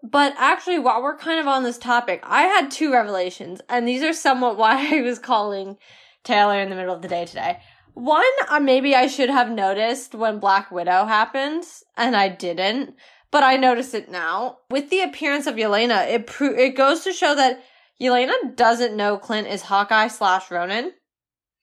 [0.05, 4.03] But actually, while we're kind of on this topic, I had two revelations, and these
[4.03, 5.79] are somewhat why I was calling
[6.23, 7.61] Taylor in the middle of the day today.
[7.95, 11.64] One, uh, maybe I should have noticed when Black Widow happened,
[11.97, 12.97] and I didn't,
[13.31, 14.59] but I notice it now.
[14.69, 17.62] With the appearance of Yelena, it pro- it goes to show that
[18.01, 20.93] Yelena doesn't know Clint is Hawkeye slash Ronin.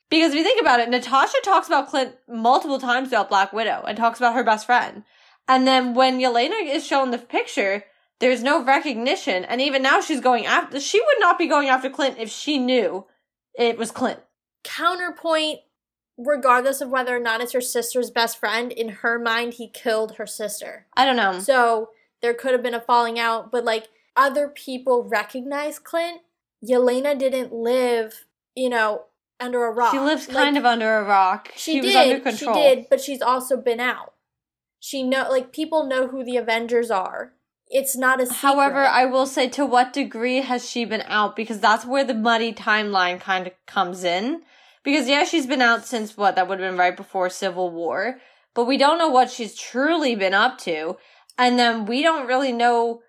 [0.09, 3.83] Because if you think about it, Natasha talks about Clint multiple times about Black Widow
[3.87, 5.03] and talks about her best friend.
[5.47, 7.83] And then when Yelena is shown the picture,
[8.21, 9.43] there's no recognition.
[9.43, 12.57] And even now she's going after, she would not be going after Clint if she
[12.57, 13.05] knew
[13.53, 14.19] it was Clint.
[14.63, 15.59] Counterpoint,
[16.17, 20.15] regardless of whether or not it's her sister's best friend, in her mind, he killed
[20.15, 20.85] her sister.
[20.95, 21.39] I don't know.
[21.39, 21.89] So
[22.21, 26.21] there could have been a falling out, but like other people recognize Clint.
[26.63, 29.05] Yelena didn't live, you know,
[29.39, 29.91] under a rock.
[29.91, 31.49] She lives Like, kind of under a rock.
[31.55, 31.87] She, She, did.
[31.87, 32.55] was under control.
[32.55, 34.13] She did, but she's also been out.
[34.79, 37.33] She know like people know who the Avengers are.
[37.71, 38.39] It's not a secret.
[38.39, 41.37] However, I will say to what degree has she been out?
[41.37, 44.41] Because that's where the muddy timeline kind of comes in.
[44.83, 46.35] Because yeah, she's been out since what?
[46.35, 48.19] That would have been right before Civil War.
[48.53, 50.97] But we don't know what she's truly been up to.
[51.37, 53.01] And then we don't really know,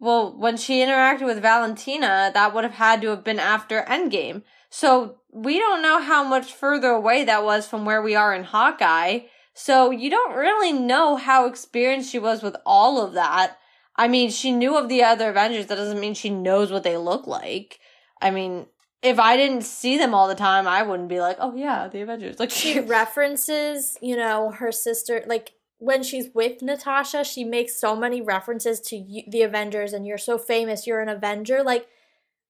[0.00, 4.42] well, when she interacted with Valentina, that would have had to have been after Endgame.
[4.70, 8.42] So we don't know how much further away that was from where we are in
[8.42, 9.20] Hawkeye.
[9.54, 13.56] So you don't really know how experienced she was with all of that.
[13.96, 15.66] I mean, she knew of the other Avengers.
[15.66, 17.78] That doesn't mean she knows what they look like.
[18.20, 18.66] I mean,
[19.02, 22.00] if I didn't see them all the time, I wouldn't be like, oh yeah, the
[22.00, 22.40] Avengers.
[22.40, 25.22] Like she references, you know, her sister.
[25.26, 30.06] Like when she's with Natasha, she makes so many references to you, the Avengers, and
[30.06, 31.62] you're so famous, you're an Avenger.
[31.62, 31.86] Like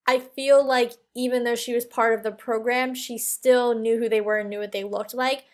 [0.07, 4.09] I feel like even though she was part of the program, she still knew who
[4.09, 5.45] they were and knew what they looked like.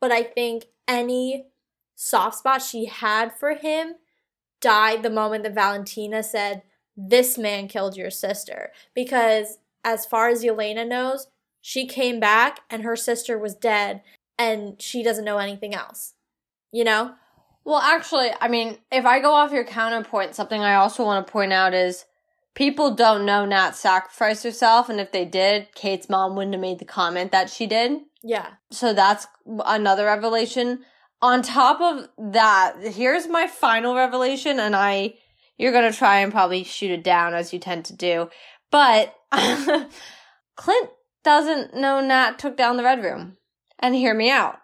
[0.00, 1.46] But I think any
[1.94, 3.94] soft spot she had for him
[4.62, 6.62] died the moment that Valentina said,
[6.96, 8.72] This man killed your sister.
[8.94, 11.26] Because as far as Yelena knows,
[11.60, 14.00] she came back and her sister was dead
[14.38, 16.14] and she doesn't know anything else.
[16.72, 17.14] You know?
[17.64, 21.32] well, actually, I mean, if I go off your counterpoint, something I also want to
[21.32, 22.06] point out is
[22.54, 26.80] people don't know Nat sacrificed herself, and if they did, Kate's mom wouldn't have made
[26.80, 28.00] the comment that she did.
[28.22, 28.54] Yeah.
[28.70, 30.84] So that's another revelation.
[31.22, 35.14] On top of that, here's my final revelation, and I,
[35.56, 38.28] you're gonna try and probably shoot it down as you tend to do.
[38.70, 39.14] But
[40.56, 40.90] Clint
[41.22, 43.36] doesn't know Nat took down the Red Room.
[43.78, 44.58] And hear me out.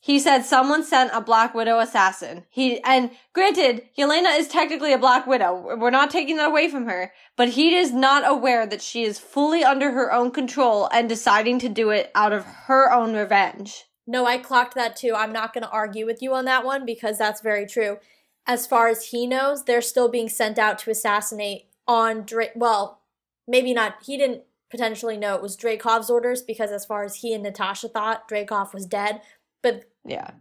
[0.00, 2.44] He said someone sent a Black Widow assassin.
[2.50, 5.76] He, and granted, Yelena is technically a Black Widow.
[5.78, 7.12] We're not taking that away from her.
[7.36, 11.60] But he is not aware that she is fully under her own control and deciding
[11.60, 13.84] to do it out of her own revenge.
[14.06, 15.14] No, I clocked that too.
[15.14, 17.98] I'm not going to argue with you on that one because that's very true.
[18.46, 22.50] As far as he knows, they're still being sent out to assassinate on Drake.
[22.56, 23.00] Well,
[23.46, 23.96] maybe not.
[24.04, 27.88] He didn't potentially know it was Dreykov's orders because, as far as he and Natasha
[27.88, 29.20] thought, Dreykov was dead.
[29.62, 30.32] But, Yeah.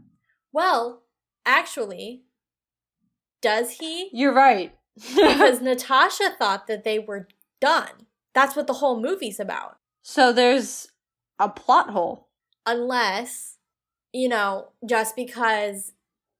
[0.51, 1.03] well,
[1.45, 2.23] actually,
[3.41, 4.09] does he?
[4.11, 4.73] You're right.
[4.95, 7.27] Because Natasha thought that they were
[7.59, 8.07] done.
[8.33, 9.77] That's what the whole movie's about.
[10.01, 10.87] so there's
[11.37, 12.27] a plot hole.
[12.65, 13.57] Unless
[14.13, 15.93] you know just because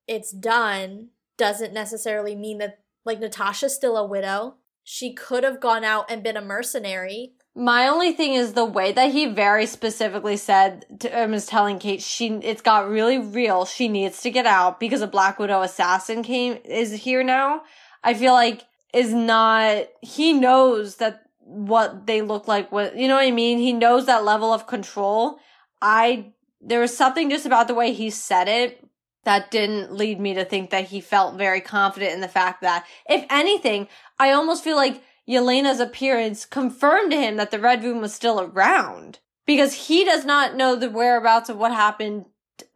[0.08, 5.84] it's done doesn't necessarily mean that like natasha's still a widow she could have gone
[5.84, 10.38] out and been a mercenary My only thing is the way that he very specifically
[10.38, 13.66] said to, um, was telling Kate she it's got really real.
[13.66, 17.64] She needs to get out because a Black Widow assassin came is here now.
[18.04, 23.16] I feel like is not he knows that what they look like what you know
[23.16, 23.58] what I mean?
[23.60, 25.38] He knows that level of control.
[25.82, 28.86] I there was something just about the way he said it
[29.24, 32.86] that didn't lead me to think that he felt very confident in the fact that
[33.10, 33.88] if anything,
[34.20, 38.40] I almost feel like Yelena's appearance confirmed to him that the Red Room was still
[38.40, 42.26] around because he does not know the whereabouts of what happened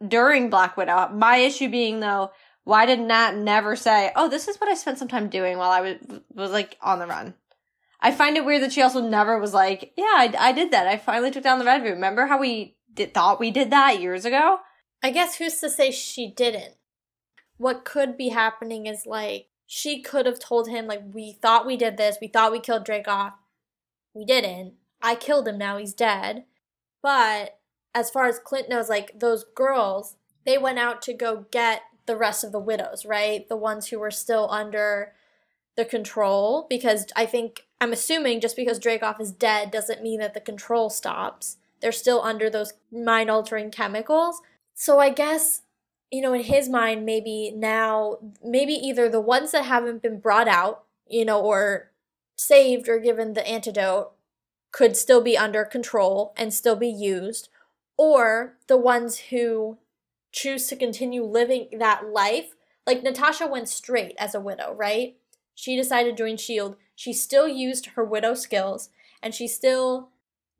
[0.06, 1.08] during Black Widow.
[1.12, 2.30] My issue being though,
[2.64, 5.70] why did Nat never say, "Oh, this is what I spent some time doing while
[5.70, 5.96] I was
[6.32, 7.34] was like on the run"?
[8.00, 10.86] I find it weird that she also never was like, "Yeah, I, I did that.
[10.86, 14.00] I finally took down the Red Room." Remember how we did, thought we did that
[14.00, 14.58] years ago?
[15.02, 16.74] i guess who's to say she didn't
[17.58, 21.76] what could be happening is like she could have told him like we thought we
[21.76, 23.34] did this we thought we killed Dreykov.
[24.14, 26.44] we didn't i killed him now he's dead
[27.02, 27.58] but
[27.94, 32.16] as far as clint knows like those girls they went out to go get the
[32.16, 33.46] rest of the widows, right?
[33.48, 35.12] The ones who were still under
[35.76, 40.32] the control because I think I'm assuming just because Dreykov is dead doesn't mean that
[40.32, 41.58] the control stops.
[41.80, 44.40] They're still under those mind altering chemicals.
[44.74, 45.62] So I guess
[46.10, 50.48] you know in his mind maybe now maybe either the ones that haven't been brought
[50.48, 51.90] out, you know, or
[52.36, 54.12] saved or given the antidote
[54.72, 57.48] could still be under control and still be used
[57.96, 59.78] or the ones who
[60.32, 62.54] choose to continue living that life.
[62.86, 65.16] Like Natasha went straight as a widow, right?
[65.54, 66.76] She decided to join S.H.I.E.L.D.
[66.94, 68.90] She still used her widow skills
[69.22, 70.10] and she still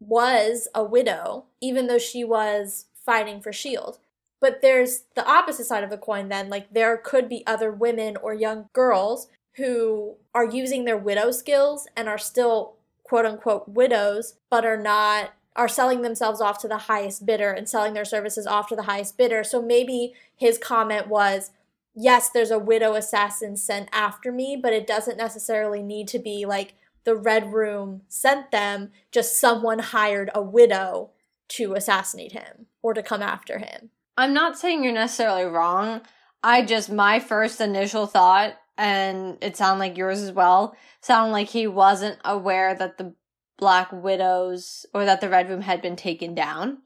[0.00, 3.98] was a widow, even though she was fighting for S.H.I.E.L.D.
[4.40, 6.50] But there's the opposite side of the coin then.
[6.50, 11.88] Like there could be other women or young girls who are using their widow skills
[11.96, 16.76] and are still quote unquote widows, but are not are selling themselves off to the
[16.76, 19.42] highest bidder and selling their services off to the highest bidder.
[19.42, 21.50] So maybe his comment was,
[21.94, 26.44] yes, there's a widow assassin sent after me, but it doesn't necessarily need to be
[26.44, 26.74] like
[27.07, 31.12] the Red Room sent them, just someone hired a widow
[31.49, 33.90] to assassinate him or to come after him.
[34.19, 36.03] I'm not saying you're necessarily wrong.
[36.42, 41.49] I just, my first initial thought, and it sounded like yours as well, sounded like
[41.49, 43.14] he wasn't aware that the
[43.57, 46.79] Black Widows or that the Red Room had been taken down.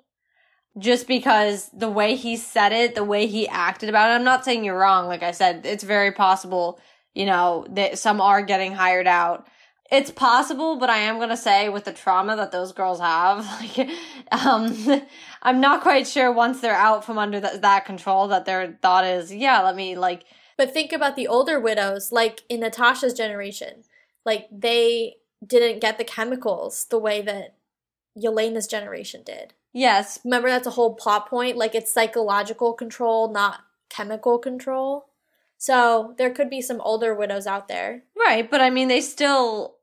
[0.79, 4.45] Just because the way he said it, the way he acted about it, I'm not
[4.45, 5.07] saying you're wrong.
[5.07, 6.79] Like I said, it's very possible,
[7.15, 9.49] you know, that some are getting hired out.
[9.91, 13.45] It's possible, but I am gonna say with the trauma that those girls have,
[13.77, 13.89] like,
[14.31, 15.03] um,
[15.43, 19.35] I'm not quite sure once they're out from under that control that their thought is,
[19.35, 20.25] yeah, let me like.
[20.57, 23.85] But think about the older widows, like in Natasha's generation,
[24.25, 27.55] like they didn't get the chemicals the way that
[28.17, 29.55] Yelena's generation did.
[29.73, 30.19] Yes.
[30.25, 31.57] Remember, that's a whole plot point.
[31.57, 35.07] Like, it's psychological control, not chemical control.
[35.59, 38.05] So, there could be some older widows out there.
[38.17, 39.77] Right, but I mean, they still.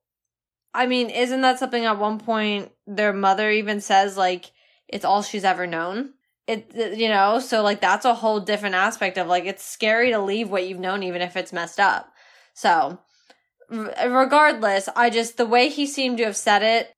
[0.77, 4.51] I mean, isn't that something at one point their mother even says, like,
[4.87, 6.13] it's all she's ever known?
[6.47, 10.19] It, you know, so like that's a whole different aspect of like it's scary to
[10.19, 12.13] leave what you've known even if it's messed up.
[12.53, 12.99] So,
[13.69, 16.93] regardless, I just, the way he seemed to have said it,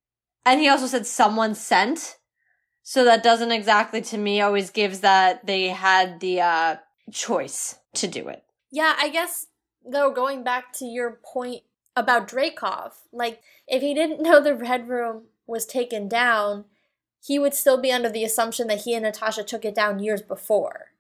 [0.46, 2.18] and he also said someone sent.
[2.84, 6.76] So that doesn't exactly to me always gives that they had the uh
[7.12, 8.44] choice to do it.
[8.72, 9.48] Yeah, I guess
[9.90, 11.64] though going back to your point
[11.96, 16.66] about Dreykov, like if he didn't know the red room was taken down,
[17.22, 20.22] he would still be under the assumption that he and Natasha took it down years
[20.22, 20.92] before.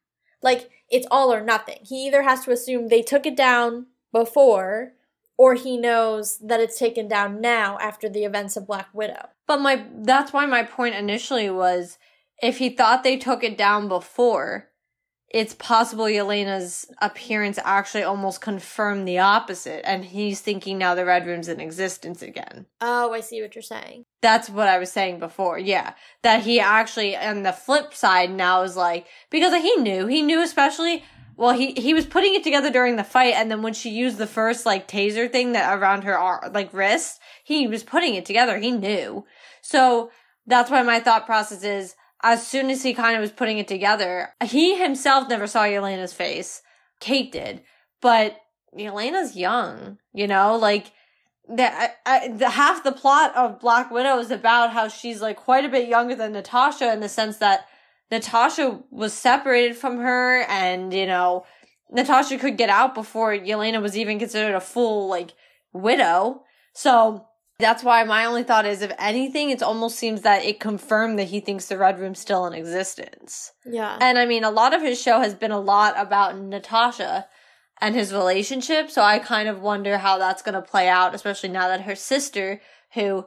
[0.42, 1.80] Like it's all or nothing.
[1.84, 4.94] He either has to assume they took it down before
[5.38, 9.30] or he knows that it's taken down now after the events of Black Widow.
[9.48, 11.98] But my that's why my point initially was
[12.42, 14.69] if he thought they took it down before,
[15.32, 21.28] it's possible Yelena's appearance actually almost confirmed the opposite, and he's thinking now the Red
[21.28, 22.66] Room's in existence again.
[22.82, 24.06] Oh, I see what you're saying.
[24.22, 25.94] That's what I was saying before, yeah.
[26.24, 30.42] That he actually, on the flip side now is like, because he knew, he knew
[30.42, 31.04] especially
[31.40, 34.18] well, he he was putting it together during the fight, and then when she used
[34.18, 38.26] the first like taser thing that around her arm, like wrist, he was putting it
[38.26, 38.58] together.
[38.58, 39.26] He knew.
[39.62, 40.12] So
[40.46, 43.68] that's why my thought process is: as soon as he kind of was putting it
[43.68, 46.62] together, he himself never saw Yelena's face.
[47.00, 47.62] Kate did,
[48.02, 48.38] but
[48.78, 49.98] Yelena's young.
[50.14, 50.92] You know, like
[51.48, 51.92] the,
[52.36, 55.88] the half the plot of Black Widow is about how she's like quite a bit
[55.88, 57.68] younger than Natasha in the sense that
[58.12, 61.46] Natasha was separated from her and, you know,
[61.92, 65.34] Natasha could get out before Yelena was even considered a full, like,
[65.74, 66.44] widow.
[66.74, 67.26] So
[67.60, 71.30] that's why my only thought is if anything, it almost seems that it confirmed that
[71.30, 73.52] he thinks the Red Room's still in existence.
[73.66, 73.98] Yeah.
[74.00, 77.28] And I mean, a lot of his show has been a lot about Natasha
[77.82, 78.90] and his relationship.
[78.90, 81.96] So I kind of wonder how that's going to play out, especially now that her
[81.96, 82.62] sister,
[82.94, 83.26] who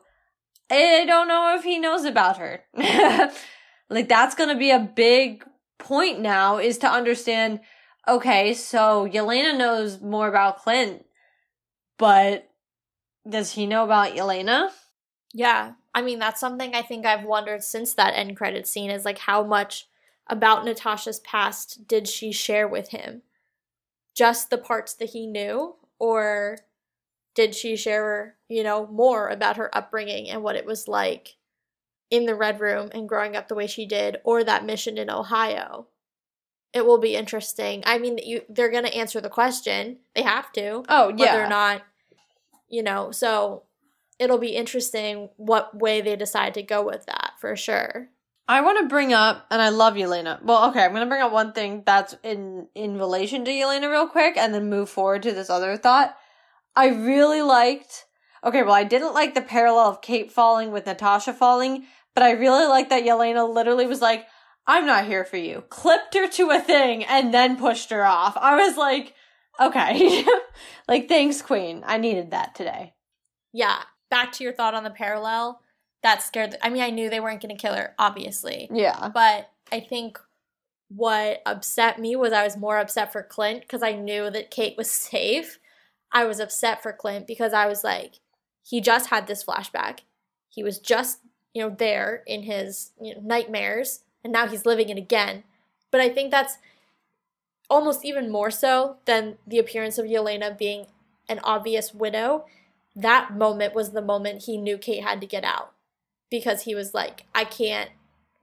[0.71, 2.65] I don't know if he knows about her.
[3.93, 5.45] Like that's going to be a big
[5.79, 7.61] point now is to understand,
[8.09, 11.05] okay, so Yelena knows more about Clint,
[11.99, 12.49] but
[13.29, 14.71] does he know about Yelena?
[15.33, 15.73] Yeah.
[15.95, 19.19] I mean, that's something I think I've wondered since that end credit scene is like
[19.19, 19.89] how much
[20.27, 23.23] about Natasha's past did she share with him?
[24.15, 26.59] Just the parts that he knew or
[27.35, 31.37] did she share, you know, more about her upbringing and what it was like
[32.11, 35.09] in the Red Room and growing up the way she did, or that mission in
[35.09, 35.87] Ohio.
[36.75, 37.83] It will be interesting.
[37.87, 39.99] I mean, you they're going to answer the question.
[40.15, 40.85] They have to.
[40.89, 41.33] Oh, yeah.
[41.33, 41.83] Whether or not,
[42.73, 43.65] you know, so
[44.19, 48.09] it'll be interesting what way they decide to go with that for sure.
[48.49, 50.43] I want to bring up, and I love Yelena.
[50.43, 53.91] Well, okay, I'm going to bring up one thing that's in in relation to Yelena
[53.91, 56.17] real quick, and then move forward to this other thought.
[56.75, 58.07] I really liked.
[58.43, 62.33] Okay, well, I didn't like the parallel of Kate falling with Natasha falling, but I
[62.33, 64.27] really liked that Yelena literally was like,
[64.67, 68.37] "I'm not here for you," clipped her to a thing, and then pushed her off.
[68.37, 69.15] I was like,
[69.61, 70.25] okay,
[70.89, 71.83] like thanks, Queen.
[71.87, 72.95] I needed that today.
[73.53, 73.79] Yeah.
[74.11, 75.61] Back to your thought on the parallel
[76.03, 76.57] that scared.
[76.63, 78.69] I mean, I knew they weren't going to kill her, obviously.
[78.73, 79.09] Yeah.
[79.09, 80.19] But I think
[80.89, 84.77] what upset me was I was more upset for Clint because I knew that Kate
[84.77, 85.59] was safe.
[86.13, 88.21] I was upset for Clint because I was like,
[88.63, 90.01] he just had this flashback.
[90.49, 91.21] He was just,
[91.55, 95.45] you know, there in his you know, nightmares, and now he's living it again.
[95.91, 96.59] But I think that's
[97.73, 100.87] almost even more so than the appearance of Yelena being
[101.29, 102.45] an obvious widow.
[102.95, 105.73] That moment was the moment he knew Kate had to get out
[106.31, 107.89] because he was like, I can't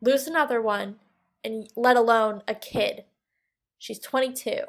[0.02, 0.96] lose another one,
[1.44, 3.04] and let alone a kid.
[3.78, 4.62] She's 22.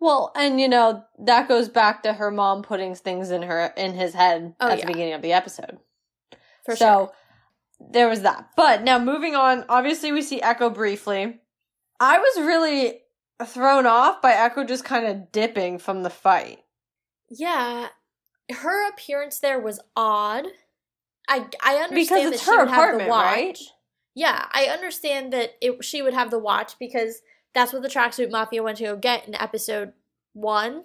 [0.00, 3.94] Well, and you know that goes back to her mom putting things in her in
[3.94, 4.84] his head Oh, at yeah.
[4.86, 5.78] the beginning of the episode.
[6.64, 7.12] For so sure.
[7.92, 8.50] there was that.
[8.56, 11.40] But now moving on, obviously we see Echo briefly.
[12.00, 13.00] I was really
[13.44, 16.60] thrown off by Echo just kind of dipping from the fight.
[17.28, 17.88] Yeah,
[18.50, 20.46] her appearance there was odd.
[21.28, 23.24] I I understand Because it's that she her would have the apartment, watch.
[23.26, 23.58] right?
[24.14, 27.20] Yeah, I understand that it, she would have the watch because
[27.54, 29.92] that's what the tracksuit mafia went to go get in episode
[30.32, 30.84] one.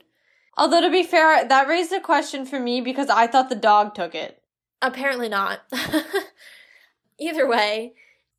[0.57, 3.95] Although to be fair, that raised a question for me because I thought the dog
[3.95, 4.41] took it.
[4.81, 5.61] Apparently not.
[7.19, 7.93] Either way,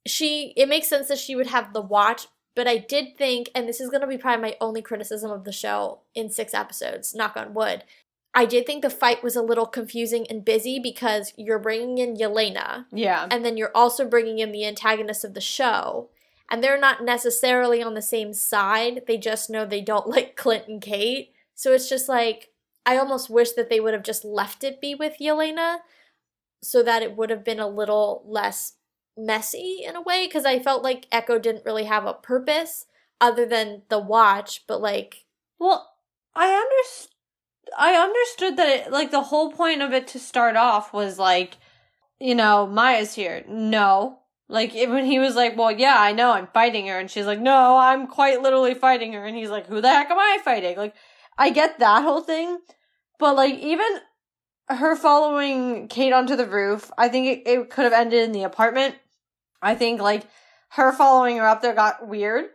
[0.06, 3.68] she it makes sense that she would have the watch, but I did think, and
[3.68, 7.14] this is going to be probably my only criticism of the show in six episodes,
[7.14, 7.84] knock on wood.
[8.34, 12.16] I did think the fight was a little confusing and busy because you're bringing in
[12.16, 13.26] Yelena, Yeah.
[13.30, 16.08] and then you're also bringing in the antagonist of the show,
[16.50, 19.02] and they're not necessarily on the same side.
[19.06, 21.32] They just know they don't like Clint and Kate.
[21.54, 22.48] So it's just like,
[22.84, 25.78] I almost wish that they would have just left it be with Yelena
[26.62, 28.74] so that it would have been a little less
[29.16, 32.86] messy in a way because I felt like Echo didn't really have a purpose
[33.20, 35.24] other than the watch, but like,
[35.58, 35.88] Well,
[36.34, 37.08] I underst-
[37.78, 41.56] I understood that it like the whole point of it to start off was like,
[42.18, 43.44] you know, Maya's here.
[43.48, 44.18] No.
[44.48, 47.26] Like it- when he was like, "Well, yeah, I know I'm fighting her." And she's
[47.26, 50.38] like, "No, I'm quite literally fighting her." And he's like, "Who the heck am I
[50.44, 50.94] fighting?" Like
[51.38, 52.58] I get that whole thing,
[53.18, 54.00] but like even
[54.68, 58.42] her following Kate onto the roof, I think it, it could have ended in the
[58.44, 58.96] apartment.
[59.62, 60.24] I think like
[60.70, 62.46] her following her up there got weird.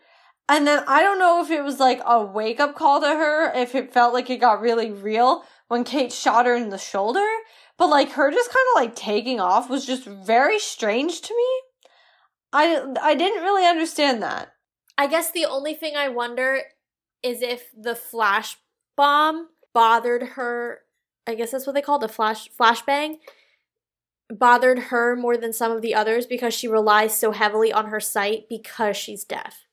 [0.49, 3.51] And then I don't know if it was like a wake up call to her,
[3.53, 7.25] if it felt like it got really real when Kate shot her in the shoulder,
[7.77, 11.61] but like her just kind of like taking off was just very strange to me.
[12.53, 14.53] I I didn't really understand that.
[14.97, 16.61] I guess the only thing I wonder
[17.21, 18.57] is if the flash
[18.95, 20.79] bomb bothered her.
[21.27, 23.17] I guess that's what they call it, the flash flashbang.
[24.29, 27.99] Bothered her more than some of the others because she relies so heavily on her
[27.99, 29.65] sight because she's deaf.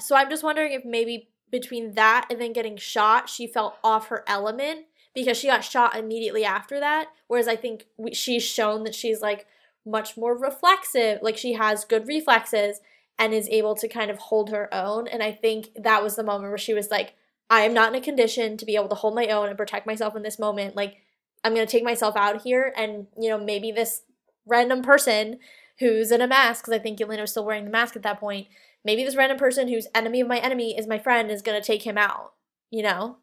[0.00, 4.08] So I'm just wondering if maybe between that and then getting shot, she felt off
[4.08, 7.08] her element because she got shot immediately after that.
[7.26, 9.46] Whereas I think she's shown that she's like
[9.84, 12.80] much more reflexive, like she has good reflexes
[13.18, 15.08] and is able to kind of hold her own.
[15.08, 17.14] And I think that was the moment where she was like,
[17.50, 19.86] I am not in a condition to be able to hold my own and protect
[19.86, 20.76] myself in this moment.
[20.76, 20.98] Like,
[21.42, 22.72] I'm going to take myself out here.
[22.76, 24.02] And, you know, maybe this
[24.46, 25.38] random person
[25.78, 28.20] who's in a mask, because I think Yelena was still wearing the mask at that
[28.20, 28.48] point,
[28.84, 31.66] maybe this random person who's enemy of my enemy is my friend is going to
[31.66, 32.32] take him out,
[32.70, 33.18] you know?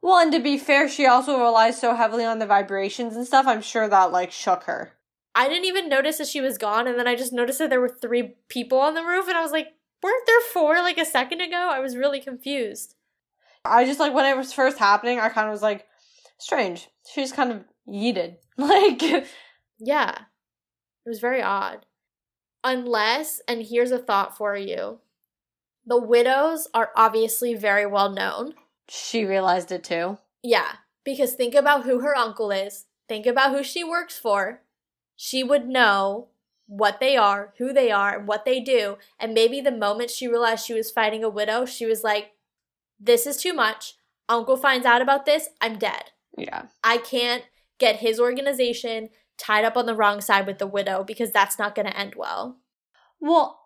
[0.00, 3.46] Well, and to be fair, she also relies so heavily on the vibrations and stuff.
[3.46, 4.92] I'm sure that like shook her.
[5.34, 6.86] I didn't even notice that she was gone.
[6.86, 9.28] And then I just noticed that there were three people on the roof.
[9.28, 9.68] And I was like,
[10.02, 11.68] weren't there four like a second ago?
[11.70, 12.94] I was really confused.
[13.64, 15.86] I just like when it was first happening, I kind of was like,
[16.38, 16.88] strange.
[17.06, 18.36] She just kind of yeeted.
[18.56, 19.02] Like,
[19.78, 20.14] Yeah.
[21.06, 21.86] It was very odd.
[22.64, 24.98] Unless, and here's a thought for you
[25.86, 28.54] the widows are obviously very well known.
[28.88, 30.18] she realized it too.
[30.42, 30.72] Yeah,
[31.04, 34.62] because think about who her uncle is, think about who she works for.
[35.16, 36.28] She would know
[36.66, 38.98] what they are, who they are, and what they do.
[39.18, 42.32] And maybe the moment she realized she was fighting a widow, she was like,
[43.00, 43.94] This is too much.
[44.28, 46.10] Uncle finds out about this, I'm dead.
[46.38, 46.64] Yeah.
[46.82, 47.44] I can't
[47.78, 51.74] get his organization tied up on the wrong side with the widow because that's not
[51.74, 52.58] going to end well.
[53.20, 53.60] Well,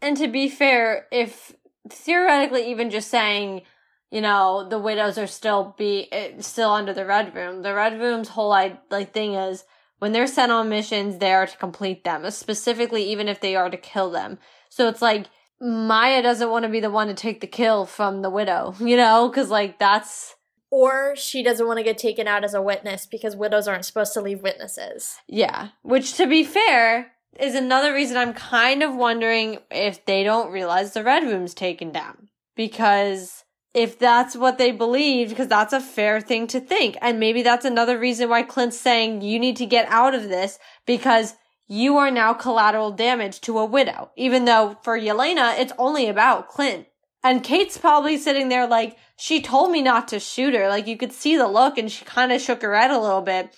[0.00, 1.54] and to be fair, if
[1.88, 3.62] theoretically even just saying,
[4.10, 7.98] you know, the widows are still be eh, still under the red room, the red
[8.00, 9.64] room's whole like thing is
[10.02, 13.70] when they're sent on missions, they are to complete them, specifically, even if they are
[13.70, 14.36] to kill them.
[14.68, 15.26] So it's like,
[15.60, 18.96] Maya doesn't want to be the one to take the kill from the widow, you
[18.96, 19.28] know?
[19.28, 20.34] Because, like, that's.
[20.72, 24.14] Or she doesn't want to get taken out as a witness because widows aren't supposed
[24.14, 25.18] to leave witnesses.
[25.28, 25.68] Yeah.
[25.82, 30.94] Which, to be fair, is another reason I'm kind of wondering if they don't realize
[30.94, 32.30] the Red Room's taken down.
[32.56, 33.44] Because
[33.74, 36.96] if that's what they believed, because that's a fair thing to think.
[37.02, 40.58] And maybe that's another reason why Clint's saying you need to get out of this
[40.86, 41.34] because
[41.68, 44.10] you are now collateral damage to a widow.
[44.16, 46.86] Even though for Yelena, it's only about Clint.
[47.24, 50.68] And Kate's probably sitting there like, she told me not to shoot her.
[50.68, 53.22] Like you could see the look and she kind of shook her head a little
[53.22, 53.54] bit.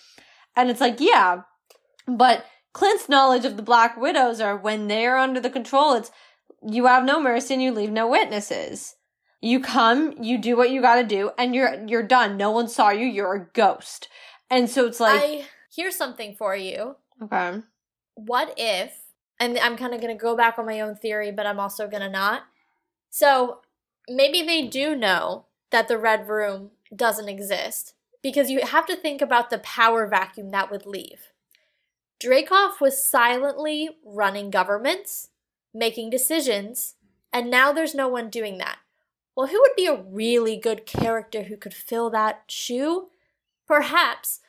[0.56, 1.42] And it's like, yeah,
[2.06, 6.10] but Clint's knowledge of the Black Widows are when they're under the control, it's
[6.66, 8.96] you have no mercy and you leave no witnesses.
[9.40, 12.38] You come, you do what you got to do, and you're you're done.
[12.38, 13.06] No one saw you.
[13.06, 14.08] You're a ghost.
[14.48, 15.44] And so it's like I
[15.74, 16.96] here's something for you.
[17.22, 17.60] okay,
[18.14, 18.92] What if
[19.38, 21.88] and I'm kind of going to go back on my own theory, but I'm also
[21.88, 22.42] going to not.
[23.16, 23.58] So,
[24.08, 27.94] maybe they do know that the red room doesn't exist
[28.24, 31.28] because you have to think about the power vacuum that would leave.
[32.20, 35.28] Dreykov was silently running governments,
[35.72, 36.96] making decisions,
[37.32, 38.78] and now there's no one doing that.
[39.36, 43.10] Well, who would be a really good character who could fill that shoe?
[43.68, 44.40] Perhaps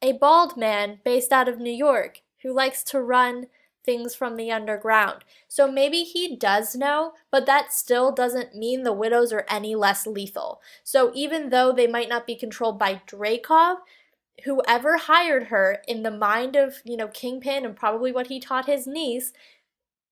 [0.00, 3.48] a bald man based out of New York who likes to run
[3.84, 5.24] things from the underground.
[5.48, 10.06] So maybe he does know, but that still doesn't mean the widows are any less
[10.06, 10.60] lethal.
[10.84, 13.76] So even though they might not be controlled by Dreykov,
[14.44, 18.66] whoever hired her in the mind of, you know, Kingpin and probably what he taught
[18.66, 19.32] his niece,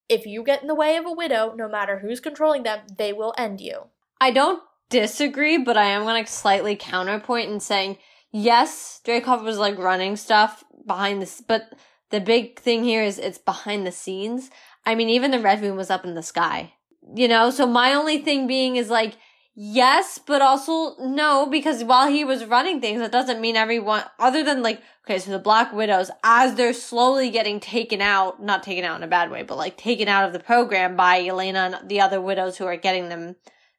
[0.09, 3.12] if you get in the way of a widow, no matter who's controlling them, they
[3.12, 3.85] will end you.
[4.21, 7.99] I don't disagree, but I am going to slightly counterpoint in saying
[8.31, 11.73] yes, Dreykov was like running stuff behind this, but
[12.11, 14.51] the big thing here is it's behind the scenes.
[14.87, 16.75] I mean, even the Red Room was up in the sky,
[17.15, 17.51] you know?
[17.51, 19.17] So my only thing being is like,
[19.55, 24.43] yes, but also no, because while he was running things, that doesn't mean everyone, other
[24.43, 28.85] than like, okay, so the Black Widows, as they're slowly getting taken out, not taken
[28.85, 31.89] out in a bad way, but like taken out of the program by Yelena and
[31.89, 33.37] the other widows who are getting them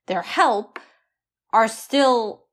[0.08, 0.80] their help,
[1.52, 2.46] are still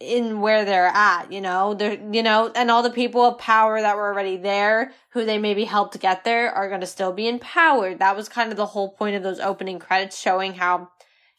[0.00, 3.80] in where they're at, you know, they're, you know, and all the people of power
[3.80, 7.26] that were already there, who they maybe helped get there, are going to still be
[7.26, 7.98] empowered.
[7.98, 10.90] That was kind of the whole point of those opening credits showing how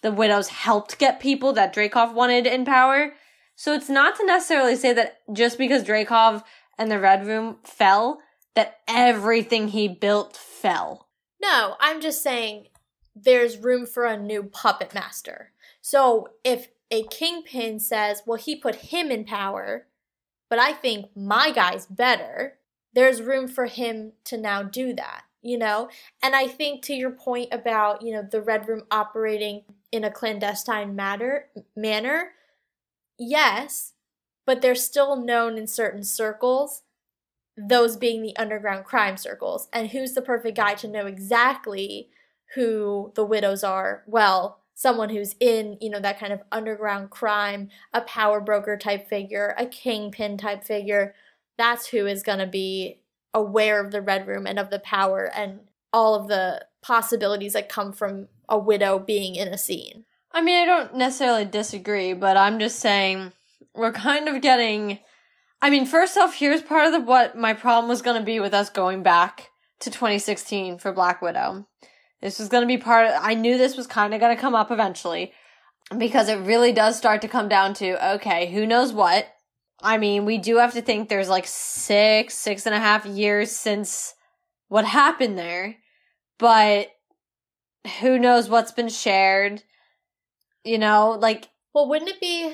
[0.01, 3.13] the widows helped get people that Dreykov wanted in power.
[3.55, 6.43] So it's not to necessarily say that just because Dreykov
[6.77, 8.19] and the Red Room fell,
[8.55, 11.07] that everything he built fell.
[11.41, 12.67] No, I'm just saying
[13.15, 15.51] there's room for a new puppet master.
[15.81, 19.87] So if a kingpin says, well, he put him in power,
[20.49, 22.57] but I think my guy's better,
[22.93, 25.89] there's room for him to now do that, you know?
[26.23, 30.11] And I think to your point about, you know, the Red Room operating in a
[30.11, 32.31] clandestine matter, manner,
[33.17, 33.93] yes,
[34.45, 36.81] but they're still known in certain circles,
[37.55, 39.67] those being the underground crime circles.
[39.71, 42.09] And who's the perfect guy to know exactly
[42.55, 44.03] who the widows are?
[44.07, 49.09] Well, someone who's in, you know, that kind of underground crime, a power broker type
[49.09, 51.13] figure, a kingpin type figure.
[51.57, 53.01] That's who is going to be
[53.33, 55.59] aware of the Red Room and of the power and
[55.91, 60.05] all of the possibilities that come from a widow being in a scene.
[60.31, 63.33] I mean, I don't necessarily disagree, but I'm just saying
[63.75, 64.99] we're kind of getting.
[65.61, 68.39] I mean, first off, here's part of the, what my problem was going to be
[68.39, 69.49] with us going back
[69.81, 71.67] to 2016 for Black Widow.
[72.21, 74.41] This was going to be part of, I knew this was kind of going to
[74.41, 75.31] come up eventually
[75.97, 79.27] because it really does start to come down to, okay, who knows what?
[79.81, 83.51] I mean, we do have to think there's like six, six and a half years
[83.51, 84.13] since
[84.67, 85.77] what happened there,
[86.37, 86.89] but
[88.01, 89.63] who knows what's been shared?
[90.65, 92.53] You know, like, Well, wouldn't it be?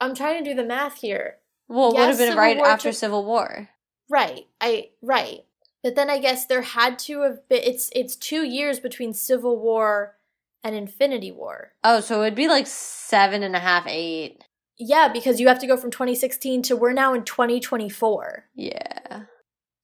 [0.00, 1.36] I'm trying to do the math here.
[1.68, 3.70] well, it would have been Civil right War after Civil War.
[4.10, 4.46] Right.
[4.60, 5.40] I right.
[5.84, 9.60] But then I guess there had to have been it's it's 2 years between Civil
[9.60, 10.16] War
[10.64, 11.72] and Infinity War.
[11.84, 14.42] Oh, so it'd be like seven and a half, eight.
[14.78, 18.46] Yeah, because you have to go from 2016 to we're now in 2024.
[18.56, 19.24] Yeah.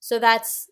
[0.00, 0.70] So that's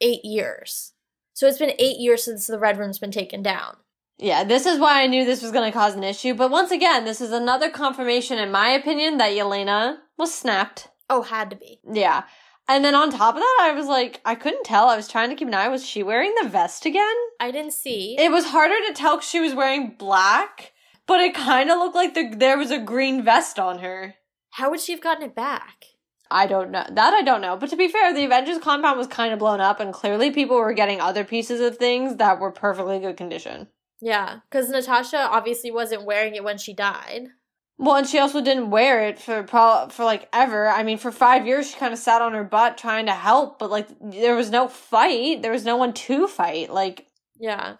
[0.00, 0.94] 8 years.
[1.34, 3.76] So it's been 8 years since the Red Room's been taken down.
[4.16, 6.34] Yeah, this is why I knew this was going to cause an issue.
[6.34, 10.88] But once again, this is another confirmation, in my opinion, that Yelena was snapped.
[11.10, 11.80] Oh, had to be.
[11.84, 12.22] Yeah.
[12.68, 14.88] And then on top of that, I was like, I couldn't tell.
[14.88, 15.68] I was trying to keep an eye.
[15.68, 17.14] Was she wearing the vest again?
[17.38, 18.16] I didn't see.
[18.18, 20.72] It was harder to tell because she was wearing black,
[21.06, 24.14] but it kind of looked like the, there was a green vest on her.
[24.52, 25.84] How would she have gotten it back?
[26.30, 26.86] I don't know.
[26.90, 27.56] That I don't know.
[27.56, 30.56] But to be fair, the Avengers compound was kind of blown up, and clearly people
[30.56, 33.68] were getting other pieces of things that were perfectly good condition.
[34.00, 37.28] Yeah, because Natasha obviously wasn't wearing it when she died.
[37.76, 40.68] Well, and she also didn't wear it for pro- for like ever.
[40.68, 43.58] I mean, for five years she kind of sat on her butt trying to help,
[43.58, 45.42] but like there was no fight.
[45.42, 46.72] There was no one to fight.
[46.72, 47.06] Like
[47.38, 47.76] Yeah.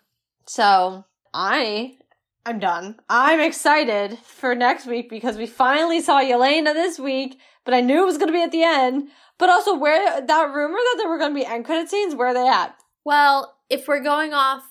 [0.47, 1.97] so, I
[2.47, 2.97] I'm done.
[3.09, 8.03] I'm excited for next week because we finally saw Yelena this week, but I knew
[8.03, 9.09] it was going to be at the end.
[9.38, 12.28] But also, where that rumor that there were going to be end credit scenes, where
[12.28, 12.76] are they at?
[13.05, 14.62] Well, if we're going off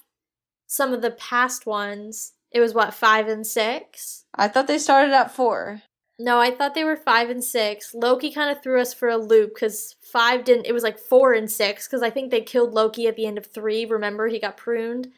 [0.67, 4.25] some of the past ones, it was what, five and six?
[4.35, 5.81] I thought they started at four.
[6.19, 7.93] No, I thought they were five and six.
[7.93, 11.33] Loki kind of threw us for a loop because five didn't, it was like four
[11.33, 13.85] and six because I think they killed Loki at the end of three.
[13.85, 15.11] Remember, he got pruned.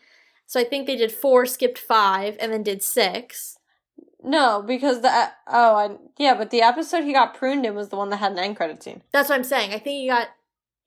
[0.47, 3.57] So I think they did four, skipped five, and then did six.
[4.23, 7.89] No, because the uh, oh, I, yeah, but the episode he got pruned in was
[7.89, 9.01] the one that had an end credit scene.
[9.11, 9.71] That's what I'm saying.
[9.71, 10.29] I think he got,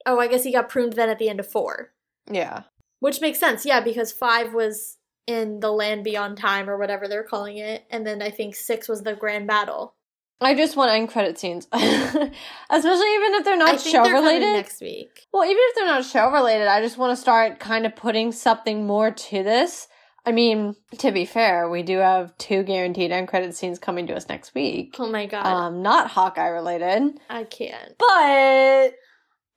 [0.06, 1.92] oh, I guess he got pruned then at the end of four.
[2.30, 2.62] Yeah.
[3.00, 4.97] Which makes sense, yeah, because five was
[5.28, 8.88] in the land beyond time or whatever they're calling it, and then I think six
[8.88, 9.94] was the grand battle.
[10.40, 14.14] I just want end credit scenes, especially even if they're I not think show they're
[14.14, 14.52] related.
[14.52, 15.26] next week.
[15.32, 18.32] Well, even if they're not show related, I just want to start kind of putting
[18.32, 19.88] something more to this.
[20.24, 24.14] I mean, to be fair, we do have two guaranteed end credit scenes coming to
[24.16, 24.96] us next week.
[24.98, 27.94] Oh my god, Um, not Hawkeye related, I can't.
[27.98, 28.92] but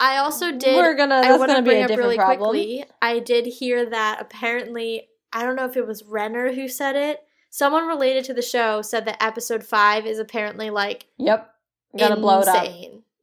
[0.03, 0.75] I also did.
[0.75, 1.15] we're gonna.
[1.17, 2.49] I That's to gonna be bring a up different really problem.
[2.51, 2.85] quickly.
[3.01, 7.19] I did hear that apparently, I don't know if it was Renner who said it.
[7.49, 11.53] Someone related to the show said that episode five is apparently like Yep,
[11.97, 12.67] gonna blow it up.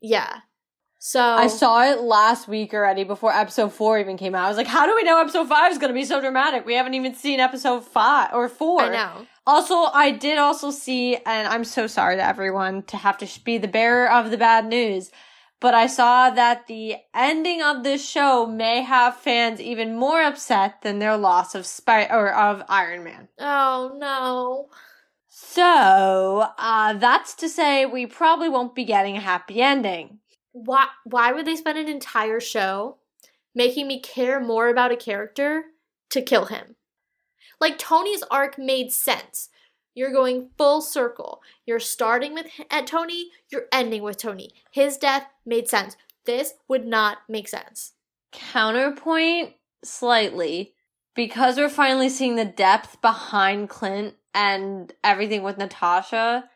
[0.00, 0.40] Yeah.
[1.00, 4.46] So I saw it last week already before episode four even came out.
[4.46, 6.66] I was like, how do we know episode five is to be so dramatic?
[6.66, 8.82] We haven't even seen episode five or four.
[8.82, 9.26] I know.
[9.46, 13.58] Also, I did also see, and I'm so sorry to everyone to have to be
[13.58, 15.10] the bearer of the bad news,
[15.60, 20.82] but I saw that the ending of this show may have fans even more upset
[20.82, 23.28] than their loss of Spy or of Iron Man.
[23.38, 24.68] Oh no.
[25.28, 30.18] So, uh, that's to say we probably won't be getting a happy ending.
[30.52, 32.98] Why why would they spend an entire show
[33.54, 35.64] making me care more about a character
[36.10, 36.76] to kill him?
[37.60, 39.48] Like Tony's arc made sense.
[39.98, 41.42] You're going full circle.
[41.66, 44.52] You're starting with at Tony, you're ending with Tony.
[44.70, 45.96] His death made sense.
[46.24, 47.94] This would not make sense.
[48.30, 50.74] counterpoint slightly
[51.16, 56.48] because we're finally seeing the depth behind Clint and everything with Natasha.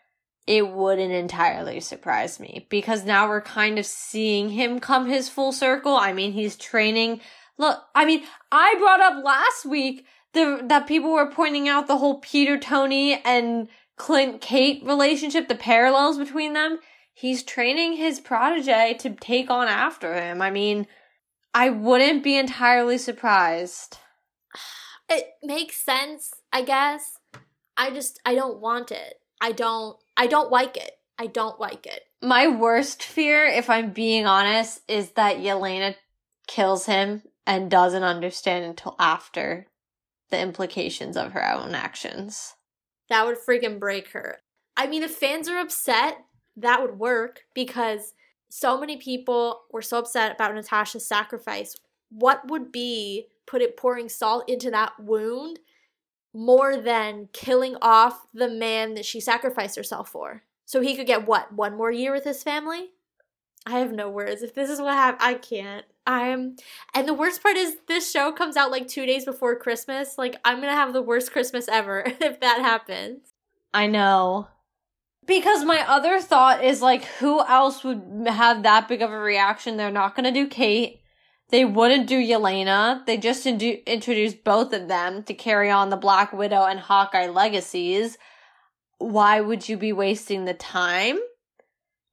[0.46, 5.50] It wouldn't entirely surprise me because now we're kind of seeing him come his full
[5.50, 5.96] circle.
[5.96, 7.20] I mean, he's training.
[7.58, 8.22] Look, I mean,
[8.52, 13.20] I brought up last week the that people were pointing out the whole Peter Tony
[13.24, 16.78] and Clint Kate relationship, the parallels between them.
[17.14, 20.40] He's training his protege to take on after him.
[20.40, 20.86] I mean,
[21.54, 23.98] I wouldn't be entirely surprised.
[25.08, 27.18] It makes sense, I guess.
[27.76, 29.20] I just I don't want it.
[29.40, 30.92] I don't I don't like it.
[31.18, 32.02] I don't like it.
[32.22, 35.94] My worst fear, if I'm being honest, is that Yelena
[36.46, 39.66] kills him and doesn't understand until after
[40.32, 42.56] the implications of her own actions.
[43.08, 44.38] That would freaking break her.
[44.76, 46.24] I mean, if fans are upset,
[46.56, 48.14] that would work because
[48.48, 51.76] so many people were so upset about Natasha's sacrifice.
[52.10, 55.60] What would be put it pouring salt into that wound
[56.34, 60.42] more than killing off the man that she sacrificed herself for?
[60.64, 62.90] So he could get what, one more year with his family?
[63.66, 64.42] I have no words.
[64.42, 65.84] If this is what happened, I can't.
[66.04, 66.56] I'm
[66.94, 70.18] and the worst part is this show comes out like 2 days before Christmas.
[70.18, 73.32] Like I'm going to have the worst Christmas ever if that happens.
[73.72, 74.48] I know.
[75.24, 79.76] Because my other thought is like, who else would have that big of a reaction?
[79.76, 81.00] They're not gonna do Kate.
[81.50, 83.06] They wouldn't do Yelena.
[83.06, 87.28] They just indu- introduced both of them to carry on the Black Widow and Hawkeye
[87.28, 88.18] legacies.
[88.98, 91.20] Why would you be wasting the time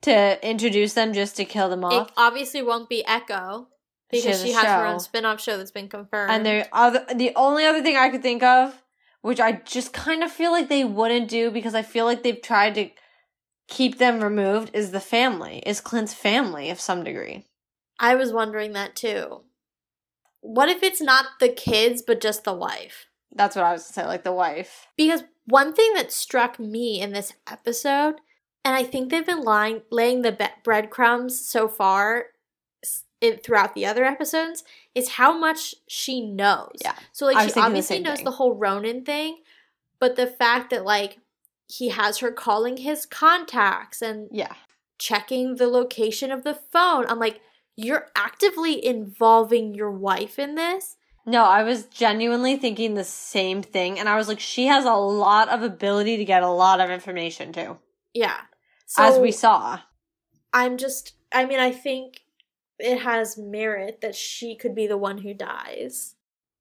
[0.01, 2.11] to introduce them just to kill them It off?
[2.17, 3.67] obviously won't be Echo
[4.11, 6.31] She because has she has her own spin-off show that's been confirmed.
[6.31, 8.81] And other the only other thing I could think of,
[9.21, 12.41] which I just kind of feel like they wouldn't do because I feel like they've
[12.41, 12.89] tried to
[13.67, 17.45] keep them removed, is the family, is Clint's family of some degree.
[17.99, 19.41] I was wondering that too.
[20.41, 23.07] What if it's not the kids but just the wife?
[23.35, 24.87] That's what I was gonna say, like the wife.
[24.97, 28.15] Because one thing that struck me in this episode,
[28.66, 32.26] and I think they've been lying, laying the be- breadcrumbs so far
[33.22, 34.64] it, throughout the other episodes,
[34.95, 36.78] is how much she knows.
[36.84, 36.95] Yeah.
[37.12, 38.26] So like she thinking the obviously knows thing.
[38.26, 39.39] the whole Ronin thing,
[39.99, 41.18] but the fact that like
[41.68, 44.53] he has her calling his contacts and Yeah.
[44.97, 47.05] checking the location of the phone.
[47.07, 47.41] I'm like,
[47.76, 50.97] you're actively involving your wife in this.
[51.26, 53.99] No, I was genuinely thinking the same thing.
[53.99, 56.89] And I was like, she has a lot of ability to get a lot of
[56.89, 57.78] information too.
[58.14, 58.38] Yeah.
[58.86, 59.80] So as we saw.
[60.53, 62.22] I'm just, I mean, I think
[62.80, 66.16] it has merit that she could be the one who dies.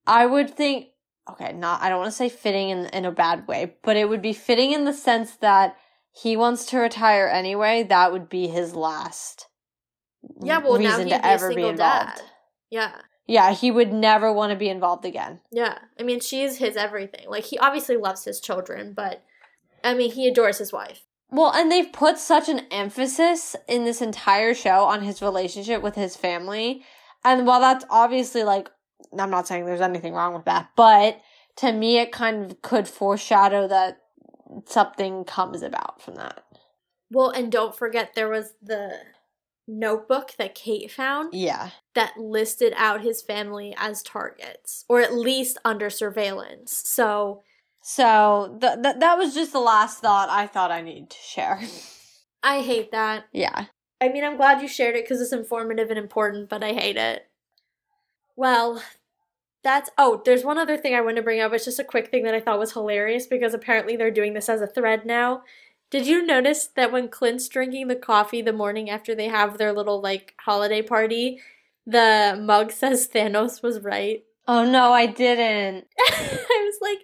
[0.05, 0.89] I would think,
[1.29, 4.09] okay, not, I don't want to say fitting in, in a bad way, but it
[4.09, 5.77] would be fitting in the sense that
[6.11, 7.83] he wants to retire anyway.
[7.83, 9.47] That would be his last
[10.43, 11.77] yeah, well, reason to ever be involved.
[11.77, 12.21] Dad.
[12.69, 12.95] Yeah.
[13.27, 15.39] Yeah, he would never want to be involved again.
[15.51, 15.77] Yeah.
[15.99, 17.29] I mean, she's his everything.
[17.29, 19.23] Like, he obviously loves his children, but
[19.83, 21.03] I mean, he adores his wife.
[21.31, 25.95] Well, and they've put such an emphasis in this entire show on his relationship with
[25.95, 26.83] his family.
[27.23, 28.69] And while that's obviously like,
[29.17, 31.21] I'm not saying there's anything wrong with that, but
[31.57, 33.97] to me, it kind of could foreshadow that
[34.65, 36.43] something comes about from that.
[37.11, 38.93] Well, and don't forget there was the
[39.67, 41.33] notebook that Kate found.
[41.33, 41.69] Yeah.
[41.93, 46.81] That listed out his family as targets, or at least under surveillance.
[46.85, 47.43] So.
[47.91, 51.59] So th-, th- that was just the last thought I thought I needed to share.
[52.43, 53.25] I hate that.
[53.33, 53.65] Yeah.
[53.99, 56.97] I mean, I'm glad you shared it because it's informative and important, but I hate
[56.97, 57.27] it.
[58.35, 58.83] Well,
[59.63, 61.51] that's oh, there's one other thing I wanted to bring up.
[61.51, 64.49] It's just a quick thing that I thought was hilarious because apparently they're doing this
[64.49, 65.41] as a thread now.
[65.89, 69.73] Did you notice that when Clint's drinking the coffee the morning after they have their
[69.73, 71.39] little like holiday party,
[71.87, 74.23] the mug says Thanos was right?
[74.47, 75.87] Oh no, I didn't.
[75.99, 76.99] I was like,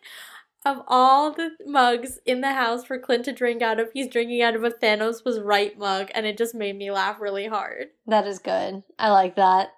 [0.66, 4.42] of all the mugs in the house for Clint to drink out of, he's drinking
[4.42, 7.88] out of a Thanos was right mug, and it just made me laugh really hard.
[8.08, 8.84] That is good.
[8.98, 9.70] I like that.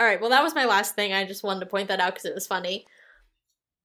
[0.00, 1.12] All right, well, that was my last thing.
[1.12, 2.86] I just wanted to point that out because it was funny.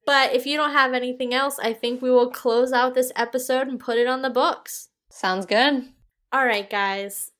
[0.05, 3.67] But if you don't have anything else, I think we will close out this episode
[3.67, 4.89] and put it on the books.
[5.09, 5.89] Sounds good.
[6.32, 7.32] All right, guys.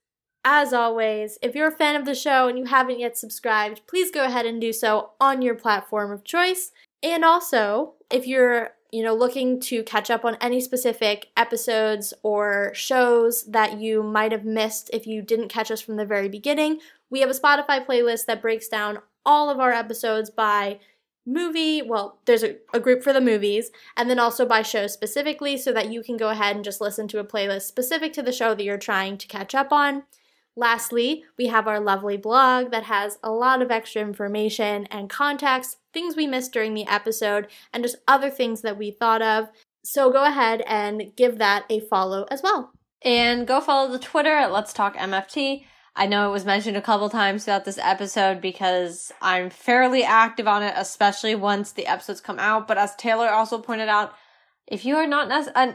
[0.45, 4.11] As always, if you're a fan of the show and you haven't yet subscribed, please
[4.11, 6.72] go ahead and do so on your platform of choice.
[7.03, 12.71] And also, if you're, you know, looking to catch up on any specific episodes or
[12.73, 16.79] shows that you might have missed if you didn't catch us from the very beginning,
[17.09, 20.79] we have a Spotify playlist that breaks down all of our episodes by
[21.25, 21.81] movie.
[21.81, 25.71] Well, there's a, a, group for the movies, and then also by show specifically, so
[25.73, 28.55] that you can go ahead and just listen to a playlist specific to the show
[28.55, 30.03] that you're trying to catch up on.
[30.55, 35.77] Lastly, we have our lovely blog that has a lot of extra information and context,
[35.93, 39.49] things we missed during the episode, and just other things that we thought of.
[39.83, 42.71] So go ahead and give that a follow as well.
[43.03, 45.65] And go follow the Twitter at Let's Talk MFT.
[45.95, 50.47] I know it was mentioned a couple times throughout this episode because I'm fairly active
[50.47, 52.67] on it, especially once the episodes come out.
[52.67, 54.13] But as Taylor also pointed out,
[54.65, 55.29] if you are not,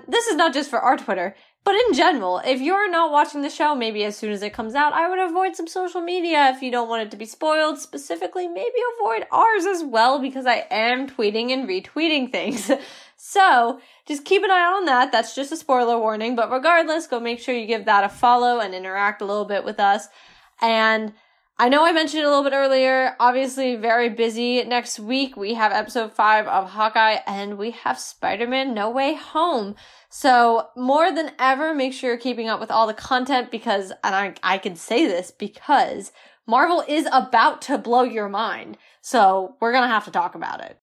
[0.08, 3.50] this is not just for our Twitter, but in general, if you're not watching the
[3.50, 6.62] show, maybe as soon as it comes out, I would avoid some social media if
[6.62, 7.78] you don't want it to be spoiled.
[7.78, 12.70] Specifically, maybe avoid ours as well because I am tweeting and retweeting things.
[13.16, 15.12] so just keep an eye on that.
[15.12, 16.36] That's just a spoiler warning.
[16.36, 19.64] But regardless, go make sure you give that a follow and interact a little bit
[19.64, 20.08] with us.
[20.62, 21.12] And
[21.60, 23.16] I know I mentioned a little bit earlier.
[23.18, 25.36] Obviously, very busy next week.
[25.36, 29.74] We have episode five of Hawkeye and we have Spider Man No Way Home.
[30.08, 34.14] So, more than ever, make sure you're keeping up with all the content because, and
[34.14, 36.12] I, I can say this because
[36.46, 38.78] Marvel is about to blow your mind.
[39.00, 40.78] So, we're gonna have to talk about it.